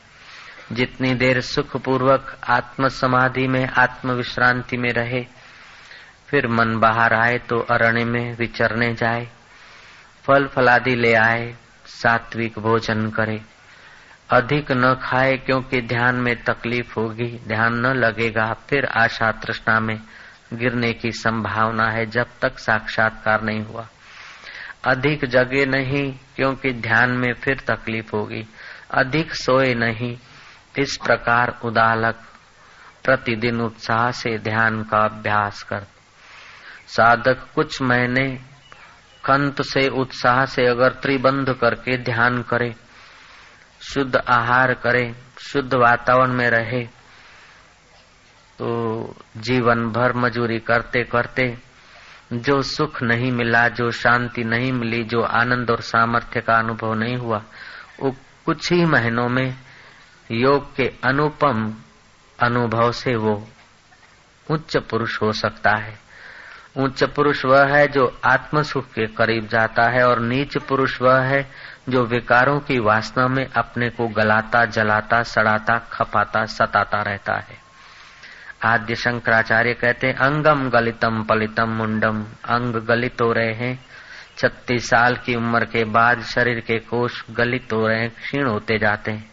जितनी 0.72 1.14
देर 1.14 1.40
सुख 1.40 1.76
पूर्वक 1.76 2.36
आत्म 2.48 2.88
समाधि 2.88 3.48
में 3.48 3.68
आत्म 3.68 4.12
विश्रांति 4.12 4.76
में 4.76 4.92
रहे, 4.92 5.26
फिर 6.28 6.48
मन 6.48 6.78
बाहर 6.78 7.14
आए 7.14 7.38
तो 7.38 7.58
अरण्य 7.58 8.04
में 8.04 8.36
विचरने 8.36 8.94
जाए, 8.94 9.28
फल 10.24 10.46
फलादि 10.46 10.94
ले 10.94 11.14
आए, 11.14 11.54
सात्विक 11.86 12.58
भोजन 12.58 13.10
करे। 13.10 13.40
अधिक 14.30 14.72
न 14.72 14.94
खाए 14.94 15.36
क्योंकि 15.36 15.80
ध्यान 15.80 16.14
में 16.14 16.42
तकलीफ़ 16.42 17.00
होगी, 17.00 17.40
ध्यान 17.48 17.74
न 17.74 17.86
लगेगा, 17.86 18.52
फिर 18.52 18.84
आशा 18.84 19.32
तृष्णा 19.32 19.80
में 19.80 20.00
गिरने 20.54 20.92
की 20.92 21.10
संभावना 21.10 21.90
है 21.90 22.06
जब 22.06 22.26
तक 22.42 22.58
साक्षात्कार 22.58 23.42
नहीं 23.42 23.64
हुआ। 23.64 23.88
अधिक 24.84 25.24
जगे 25.24 25.66
नहीं 25.66 26.12
क्योंकि 26.36 26.72
ध्यान 26.72 27.10
में 27.10 27.34
फिर 27.34 27.60
तकलीफ़ 27.70 28.16
होगी। 28.16 28.48
अधिक 28.90 29.34
सोए 29.34 29.74
नहीं, 29.74 30.16
इस 30.78 30.96
प्रकार 30.96 31.60
उदालक 31.64 32.14
प्रतिदिन 33.04 33.60
उत्साह 33.60 34.10
से 34.10 34.38
ध्यान 34.38 34.82
का 34.82 34.98
अभ्यास 34.98 35.62
कर। 35.62 35.86
साधक, 36.86 37.46
कुछ 37.54 37.82
महीने 37.82 38.38
कंत 39.24 39.62
से 39.62 39.88
उत्साह 39.88 40.44
से 40.44 40.66
अगर 40.66 40.88
त्रिबंध 40.88 41.52
करके 41.52 41.96
ध्यान 41.96 42.42
करे 42.42 42.74
शुद्ध 43.88 44.16
आहार 44.16 44.74
करे, 44.74 45.14
शुद्ध 45.38 45.74
वातावरण 45.74 46.32
में 46.32 46.50
रहे। 46.50 46.84
तो 48.58 49.16
जीवन 49.36 49.88
भर 49.88 50.12
मजूरी 50.12 50.58
करते 50.58 51.04
करते, 51.04 51.58
जो 52.32 52.62
सुख 52.62 53.02
नहीं 53.02 53.32
मिला, 53.32 53.68
जो 53.68 53.90
शांति 53.90 54.44
नहीं 54.44 54.72
मिली, 54.72 55.04
जो 55.04 55.22
आनंद 55.22 55.70
और 55.70 55.80
सामर्थ्य 55.80 56.40
का 56.40 56.54
अनुभव 56.54 56.94
नहीं 56.94 57.16
हुआ, 57.16 57.42
वो 58.00 58.16
कुछ 58.46 58.72
ही 58.72 58.84
महीनों 58.84 59.28
में 59.28 59.54
योग 60.30 60.76
के 60.76 60.92
अनुपम 61.04 61.74
अनुभव 62.42 62.92
से 62.92 63.16
वो 63.16 63.48
उच्च 64.50 64.76
पुरुष 64.76 65.22
हो 65.22 65.32
सकता 65.32 65.70
है। 65.76 65.98
उच्च 66.76 67.04
पुरुष 67.04 67.44
वह 67.44 67.76
है 67.76 67.88
जो 67.88 68.20
आत्म 68.24 68.62
सुख 68.62 68.84
के 68.84 69.06
करीब 69.06 69.48
जाता 69.48 69.90
है 69.90 70.08
और 70.08 70.20
नीच 70.20 70.58
पुरुष 70.58 71.02
वह 71.02 71.20
है 71.20 71.50
जो 71.88 72.04
विकारों 72.04 72.60
की 72.60 72.78
वासना 72.78 73.28
में 73.28 73.46
अपने 73.46 73.90
को 73.90 74.08
गलाता, 74.08 74.64
जलाता, 74.64 75.22
सड़ाता, 75.22 75.78
खपाता, 75.78 76.44
सताता 76.44 77.02
रहता 77.02 77.34
है। 77.34 77.64
आद्य 78.64 78.94
शंकराचार्य 78.94 79.74
कहते 79.74 80.06
हैं, 80.06 80.14
अंगम 80.14 80.70
गलितम 80.70 81.22
पलितम 81.22 81.68
मुंडम, 81.68 82.24
अंग 82.44 82.74
गलित 82.74 83.20
हो 83.22 83.32
रहे 83.32 83.52
हैं। 83.52 83.86
छत्तीस 84.38 84.88
साल 84.88 85.16
की 85.16 85.34
उम्र 85.34 85.64
के 85.64 85.84
बाद 85.84 86.22
शरीर 86.22 86.60
के 86.60 86.78
कोष 86.78 87.22
गलित 87.30 87.68
हो 87.72 87.88
रहे 87.88 88.00
हैं, 88.00 88.10
क्षीण 88.10 88.46
होते 88.46 88.78
जाते 88.78 89.12
हैं। 89.12 89.30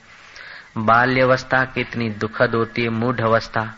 बाल्यवस्था 0.78 1.66
कितनी 1.66 2.10
दुखद 2.10 2.56
होती 2.56 2.82
है, 2.82 2.90
मूढ़ 2.90 3.20
अवस्था। 3.20 3.76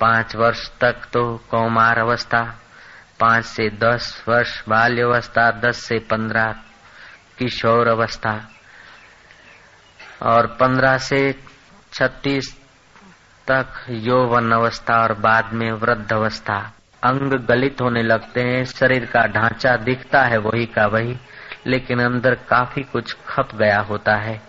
पाँच 0.00 0.36
वर्ष 0.36 0.70
तक 0.80 0.96
तो 1.12 1.44
कौमार 1.50 1.98
अवस्था, 1.98 2.60
पाँच 3.20 3.44
से 3.44 3.68
दस 3.68 4.24
वर्ष 4.28 4.62
बाल्यवस्था, 4.68 5.50
दस 5.50 5.76
से 5.76 5.98
पंद्रह 5.98 6.54
किशोर 7.38 7.88
अवस्था 7.88 8.48
और 10.22 10.46
पंद्रह 10.46 10.98
से 10.98 11.34
छत्तीस 11.92 12.56
तक 13.50 13.66
यौवन 13.88 14.52
अवस्था 14.52 15.02
और 15.02 15.12
बाद 15.12 15.50
में 15.52 15.72
वृद्ध 15.72 16.12
अवस्था 16.12 16.72
अंग 17.04 17.32
गलित 17.32 17.80
होने 17.80 18.02
लगते 18.02 18.40
हैं, 18.40 18.64
शरीर 18.64 19.04
का 19.04 19.26
ढांचा 19.26 19.76
दिखता 19.76 20.22
है 20.22 20.38
वही 20.38 20.66
का 20.66 20.86
वही, 20.86 21.16
लेकिन 21.66 21.98
अंदर 21.98 22.34
काफ़ी 22.34 22.82
कुछ 22.82 23.16
खप 23.28 23.48
गया 23.54 23.80
होता 23.80 24.16
है। 24.16 24.42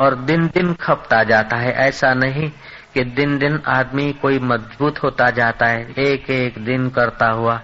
और 0.00 0.14
दिन 0.14 0.46
दिन 0.46 0.74
खपता 0.74 1.22
जाता 1.22 1.56
है, 1.56 1.72
ऐसा 1.72 2.14
नहीं 2.14 2.50
कि 2.94 3.04
दिन 3.04 3.38
दिन 3.38 3.62
आदमी 3.66 4.12
कोई 4.12 4.38
मज़बूत 4.38 5.02
होता 5.02 5.30
जाता 5.30 5.66
है 5.66 5.92
एक 5.98 6.30
एक 6.30 6.64
दिन 6.64 6.90
करता 6.90 7.26
हुआ, 7.26 7.60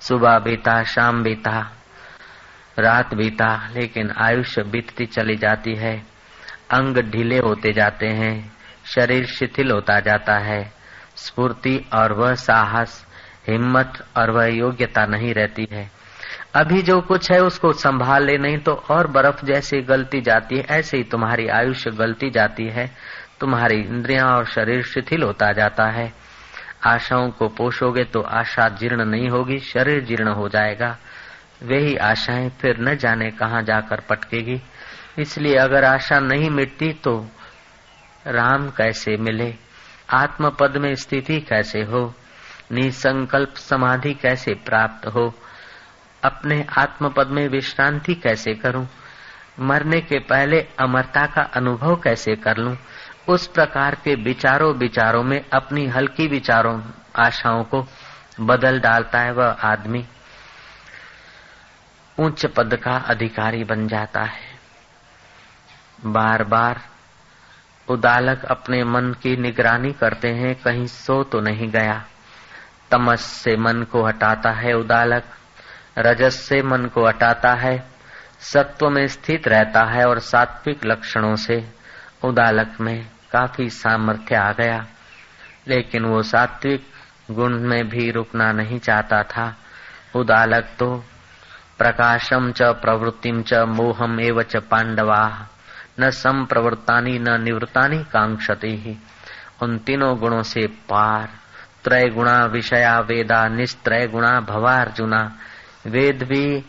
सुबह 0.00 0.38
बीता, 0.38 0.82
शाम 0.82 1.22
बीता। 1.22 1.72
रात 2.78 3.14
बीता, 3.14 3.68
लेकिन 3.76 4.10
आयुष्य 4.10 4.62
बीतती 4.62 5.06
चली 5.06 5.36
जाती 5.36 5.74
है। 5.74 6.02
अंग 6.70 6.98
ढीले 6.98 7.38
होते 7.38 7.72
जाते 7.72 8.06
हैं, 8.06 8.52
शरीर 8.84 9.26
शिथिल 9.26 9.70
होता 9.70 10.00
जाता 10.00 10.38
है। 10.38 10.72
स्फूर्ति 11.16 11.88
और 11.94 12.12
वह 12.12 12.34
साहस, 12.34 13.06
हिम्मत 13.48 14.06
और 14.16 14.30
वह 14.30 14.46
योग्यता 14.46 15.06
नहीं 15.06 15.34
रहती 15.34 15.68
है। 15.72 15.90
अभी 16.54 16.82
जो 16.82 17.00
कुछ 17.00 17.32
है 17.32 17.38
उसको 17.38 17.72
संभाल 17.72 18.24
ले 18.24 18.38
नहीं 18.38 18.58
तो 18.58 18.72
और 18.72 19.06
बर्फ़ 19.06 19.44
जैसे 19.44 19.82
गलती 19.82 20.20
जाती 20.20 20.56
है, 20.56 20.64
ऐसे 20.70 20.96
ही 20.96 21.02
तुम्हारी 21.02 21.48
आयुष्य 21.48 21.90
गलती 21.90 22.30
जाती 22.30 22.64
है। 22.64 22.90
तुम्हारी 23.40 23.76
इंद्रियाँ 23.76 24.36
और 24.36 24.44
शरीर 24.44 24.82
शिथिल 24.82 25.22
होता 25.22 25.52
जाता 25.52 25.84
है। 25.84 26.12
आशाओं 26.86 27.30
को 27.30 27.48
पोषोगे 27.48 28.04
तो 28.04 28.20
आशा 28.20 28.68
जीर्ण 28.68 29.04
नहीं 29.04 29.28
होगी, 29.28 29.58
शरीर 29.58 30.00
जीर्ण 30.00 30.28
हो 30.28 30.48
जाएगा। 30.48 30.98
वही 31.62 31.96
आशाएँ 31.96 32.48
फिर 32.48 32.76
न 32.80 32.96
जाने 32.96 33.30
कहाँ 33.30 33.62
जाकर 33.62 34.00
पटकेगी। 34.00 34.62
इसलिए 35.18 35.56
अगर 35.56 35.84
आशा 35.84 36.20
नहीं 36.20 36.50
मिटती 36.50 36.92
तो 36.92 37.28
राम 38.26 38.70
कैसे 38.70 39.16
मिले? 39.16 39.54
आत्म 40.10 40.50
पद 40.50 40.76
में 40.76 40.94
स्थिति 40.94 41.40
कैसे 41.40 41.82
हो? 41.82 42.14
निसंकल्प 42.72 43.54
समाधि 43.56 44.14
कैसे 44.14 44.54
प्राप्त 44.54 45.06
हो? 45.06 45.34
अपने 46.24 46.66
आत्म 46.78 47.08
पद 47.08 47.26
में 47.26 47.48
विश्रांति 47.48 48.14
कैसे 48.14 48.54
करूँ? 48.54 48.88
मरने 49.60 50.00
के 50.00 50.18
पहले 50.18 50.60
अमरता 50.78 51.26
का 51.26 51.42
अनुभव 51.42 51.96
कैसे 51.96 52.36
कर 52.36 52.56
लूँ? 52.56 52.76
उस 53.28 53.46
प्रकार 53.46 53.94
के 53.94 54.14
विचारों 54.14 54.74
विचारों 54.74 55.22
में 55.22 55.44
अपनी 55.52 55.86
हल्की 55.86 56.26
विचारों, 56.26 56.82
आशाओं 57.16 57.64
को 57.64 57.86
बदल 58.40 58.80
डालता 58.80 59.18
है 59.20 59.32
वह 59.32 59.46
आदमी। 59.46 60.06
उच्च 62.20 62.46
पद 62.46 62.76
का 62.76 62.96
अधिकारी 62.96 63.64
बन 63.64 63.88
जाता 63.88 64.20
है। 64.20 64.50
बार 66.06 66.44
बार 66.44 66.80
उदालक 67.88 68.44
अपने 68.44 68.84
मन 68.84 69.12
की 69.22 69.36
निगरानी 69.36 69.92
करते 69.92 70.28
हैं, 70.28 70.54
कहीं 70.54 70.86
सो 70.86 71.22
तो 71.22 71.40
नहीं 71.40 71.68
गया। 71.68 72.04
तमस 72.90 73.20
से 73.20 73.56
मन 73.56 73.82
को 73.82 74.06
हटाता 74.06 74.50
है 74.50 74.72
उदालक, 74.72 75.24
रजस 75.98 76.40
से 76.40 76.62
मन 76.62 76.84
को 76.84 77.06
हटाता 77.06 77.54
है, 77.54 77.86
सत्व 78.40 78.90
में 78.90 79.06
स्थित 79.06 79.48
रहता 79.48 79.84
है 79.84 80.08
और 80.08 80.18
सात्विक 80.18 80.86
लक्षणों 80.86 81.36
से 81.36 81.72
उदालक 82.24 82.80
में 82.80 83.10
काफ़ी 83.32 83.70
सामर्थ्य 83.70 84.34
आ 84.34 84.52
गया। 84.52 84.86
लेकिन 85.68 86.04
वो 86.04 86.22
सात्विक 86.22 86.86
गुण 87.30 87.58
में 87.58 87.88
भी 87.88 88.10
रुकना 88.10 88.52
नहीं 88.52 88.78
चाहता 88.78 89.22
था। 89.22 89.56
उदालक 90.14 90.64
तो 90.78 91.04
प्रकाशम 91.80 92.52
च 92.52 92.62
प्रवृत्तिम 92.62 93.42
च 93.42 93.54
मोहम 93.54 94.20
एव 94.20 94.42
च 94.42 94.56
पांडवा 94.56 95.46
न 96.00 96.10
संप्रवृत्तानी, 96.10 97.18
न 97.18 97.42
निवृत्तानी 97.42 97.98
कांक्षते 97.98 98.68
ही 98.68 98.96
उन 99.62 99.78
तीनों 99.78 100.18
गुणों 100.18 100.42
से 100.42 100.66
पार। 100.66 101.28
त्रय 101.84 102.08
गुणा 102.08 102.44
विषया 102.44 103.00
वेदा 103.00 103.48
निस्त्रय 103.48 104.06
गुणा 104.06 104.40
भवार्जुना। 104.40 105.36
वेद 105.86 106.22
भी 106.22 106.64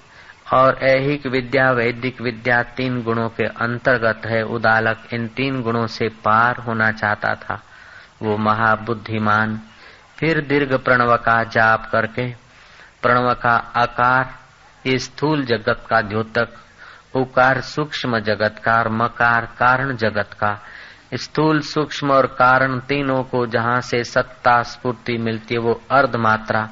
और 0.54 0.80
ऐहिक 0.84 1.28
विद्या, 1.28 1.72
वैदिक 1.72 2.22
विद्या 2.22 2.64
तीन 2.64 3.04
गुणों 3.04 3.30
के 3.30 3.44
अंतर्गत 3.44 4.22
है। 4.26 4.44
उदालक 4.44 5.14
इन 5.14 5.28
तीन 5.28 5.62
गुणों 5.62 5.88
से 5.88 6.10
पार 6.10 6.58
होना 6.58 6.92
चाहता 6.92 7.36
था। 7.36 7.62
वो 8.22 8.38
महाबुद्धिमान। 8.38 9.60
फिर 10.20 10.42
दीर्घ 10.42 10.74
प्रणव 10.74 11.16
का 11.16 11.44
जाप 11.44 11.90
करके 11.92 12.32
प्रणव 13.02 13.34
का 13.34 13.56
आकार 13.76 14.41
स्थूल 14.88 15.46
जगत 15.46 15.84
का 15.90 16.02
द्योतक, 16.02 16.50
उकार 17.16 17.62
सूक्ष्म 17.62 18.20
जगत 18.20 18.62
का 18.64 18.74
और 18.74 18.90
मकार 18.90 19.46
कारण 19.46 19.96
जगत 19.96 20.30
का। 20.34 20.62
स्थूल 21.14 21.62
सूक्ष्म 21.62 22.12
और 22.12 22.28
कारण 22.28 22.80
तीनों 22.80 23.24
को 23.24 23.46
जहाँ 23.46 23.82
से 23.82 24.04
सत्ता 24.04 24.64
स्फूर्ति 24.64 25.18
मिलती 25.18 25.54
है, 25.54 25.60
वो 25.60 25.82
अर्ध 25.92 26.16
मात्रा 26.16 26.70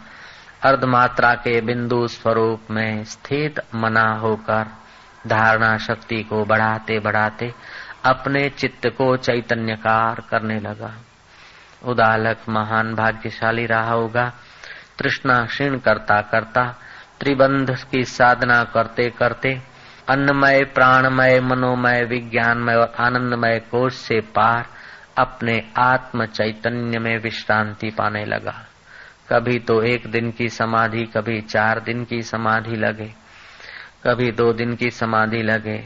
अर्ध 0.64 0.86
मात्रा 0.86 1.34
के 1.34 1.62
बिंदु 1.62 2.08
स्वरूप 2.08 2.62
में 2.72 3.04
स्थित 3.04 3.60
मना 3.76 4.14
होकर 4.14 4.66
धारणा 5.28 5.78
शक्ति 5.78 6.24
को 6.24 6.46
बढ़ाते 6.46 7.00
बढ़ाते 7.00 7.54
अपने 8.06 8.50
चित्त 8.50 8.88
को 8.88 9.18
चैतन्यकार 9.18 10.24
करने 10.30 10.60
लगा। 10.60 10.94
उदालक, 11.86 12.38
महान, 12.50 12.96
भाग्यशाली 12.96 13.66
रहा 13.66 13.92
होगा। 13.92 14.34
तृष्णा 15.00 15.46
क्षीण 15.46 15.78
करता 15.80 16.22
करता 16.22 16.76
त्रिबंध 17.20 17.76
की 17.92 18.04
साधना 18.04 18.64
करते 18.64 19.10
करते 19.10 19.62
अन्नमय, 20.10 20.64
प्राणमय, 20.64 21.40
मनोमय, 21.40 22.04
विज्ञानमय 22.04 22.76
और 22.76 22.94
आनंदमय 23.00 23.60
कोष 23.72 23.94
से 23.94 24.20
पार 24.20 24.66
अपने 25.18 25.62
आत्म 25.78 26.26
चैतन्य 26.26 27.00
में 27.00 27.18
विश्रांति 27.18 27.90
पाने 27.90 28.26
लगा। 28.26 28.66
कभी 29.30 29.60
तो 29.60 29.82
एक 29.84 30.08
दिन 30.08 30.32
की 30.32 30.50
समाधि, 30.50 31.04
कभी 31.06 31.42
चार 31.42 31.80
दिन 31.80 32.04
की 32.06 32.22
समाधि 32.22 32.76
लगे, 32.76 33.14
कभी 34.04 34.32
दो 34.32 34.54
दिन 34.54 34.76
की 34.76 34.90
समाधि 34.90 35.42
लगे। 35.42 35.84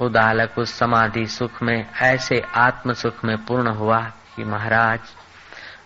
उदालक 0.00 0.58
उस 0.58 0.78
समाधि 0.78 1.26
सुख 1.26 1.62
में, 1.62 1.86
ऐसे 2.02 2.42
आत्म 2.56 2.92
सुख 2.92 3.24
में 3.24 3.36
पूर्ण 3.44 3.68
हुआ 3.68 4.00
कि 4.36 4.44
महाराज 4.44 5.00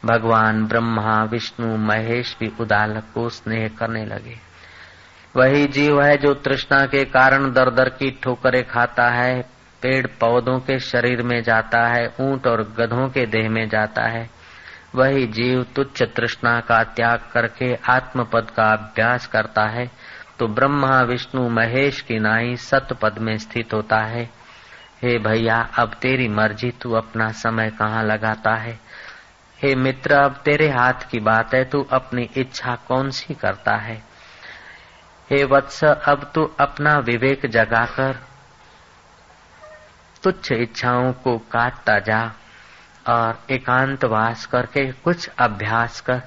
भगवान 0.05 0.67
ब्रह्मा, 0.67 1.23
विष्णु, 1.25 1.77
महेश 1.77 2.37
भी 2.41 2.53
उदालक 2.61 3.05
को 3.15 3.29
स्नेह 3.29 3.69
करने 3.79 4.05
लगे। 4.05 4.37
वही 5.37 5.67
जीव 5.67 6.03
है 6.03 6.17
जो 6.17 6.35
तृष्णा 6.35 6.87
के 6.87 7.05
कारण 7.05 7.53
दर 7.53 7.71
दर 7.71 7.89
की 7.89 8.21
ठोकरें 8.23 8.65
खाता 8.67 9.09
है, 9.11 9.43
पेड़ 9.83 10.07
पौधों 10.07 10.59
के 10.59 10.79
शरीर 10.79 11.23
में 11.23 11.43
जाता 11.43 11.87
है, 11.87 12.15
ऊँट 12.21 12.47
और 12.47 12.63
गधों 12.79 13.09
के 13.09 13.27
देह 13.27 13.51
में 13.51 13.69
जाता 13.69 14.03
है। 14.03 14.31
वही 14.95 15.27
जीव 15.27 15.67
तुच्छ 15.77 16.03
तृष्णा 16.03 16.61
का 16.61 16.83
त्याग 16.85 17.19
करके 17.33 17.75
आत्म 17.75 18.25
पद 18.25 18.51
का 18.57 18.65
अभ्यास 18.65 19.27
करता 19.27 19.67
है 19.67 19.91
तो 20.39 20.47
ब्रह्मा, 20.47 21.03
विष्णु, 21.03 21.49
महेश 21.49 22.01
की 22.01 22.19
नाई 22.19 22.57
सत 22.57 22.89
पद 23.03 23.19
में 23.19 23.37
स्थित 23.39 23.75
होता 23.75 23.97
है। 23.97 24.25
हे 25.03 25.19
भैया, 25.19 25.69
अब 25.79 25.95
तेरी 26.03 26.29
मर्ज़ी, 26.29 26.71
तू 26.71 26.93
अपना 26.93 27.29
समय 27.29 27.71
कहाँ 27.71 28.05
लगाता 28.05 28.55
है? 28.55 28.79
हे 29.63 29.75
मित्र, 29.75 30.15
अब 30.15 30.33
तेरे 30.45 30.69
हाथ 30.69 31.11
की 31.11 31.21
बात 31.21 31.55
है, 31.55 31.65
तू 31.65 31.83
अपनी 31.83 32.31
इच्छा 32.37 32.75
कौन 32.75 33.11
सी 33.11 33.35
करता 33.35 33.77
है? 33.77 34.03
हे 35.31 35.45
वत्स, 35.45 35.85
अब 35.85 36.33
तू 36.35 36.55
अपना 36.61 36.99
विवेक 36.99 37.47
जगाकर 37.47 38.19
तुच्छ 40.23 40.53
इच्छाओं 40.53 41.13
को 41.13 41.39
काटता 41.39 41.99
जा 41.99 42.33
और 43.09 43.47
एकांतवास 43.51 44.47
करके 44.47 44.93
कुछ 44.93 45.31
अभ्यास 45.39 46.01
कर। 46.01 46.23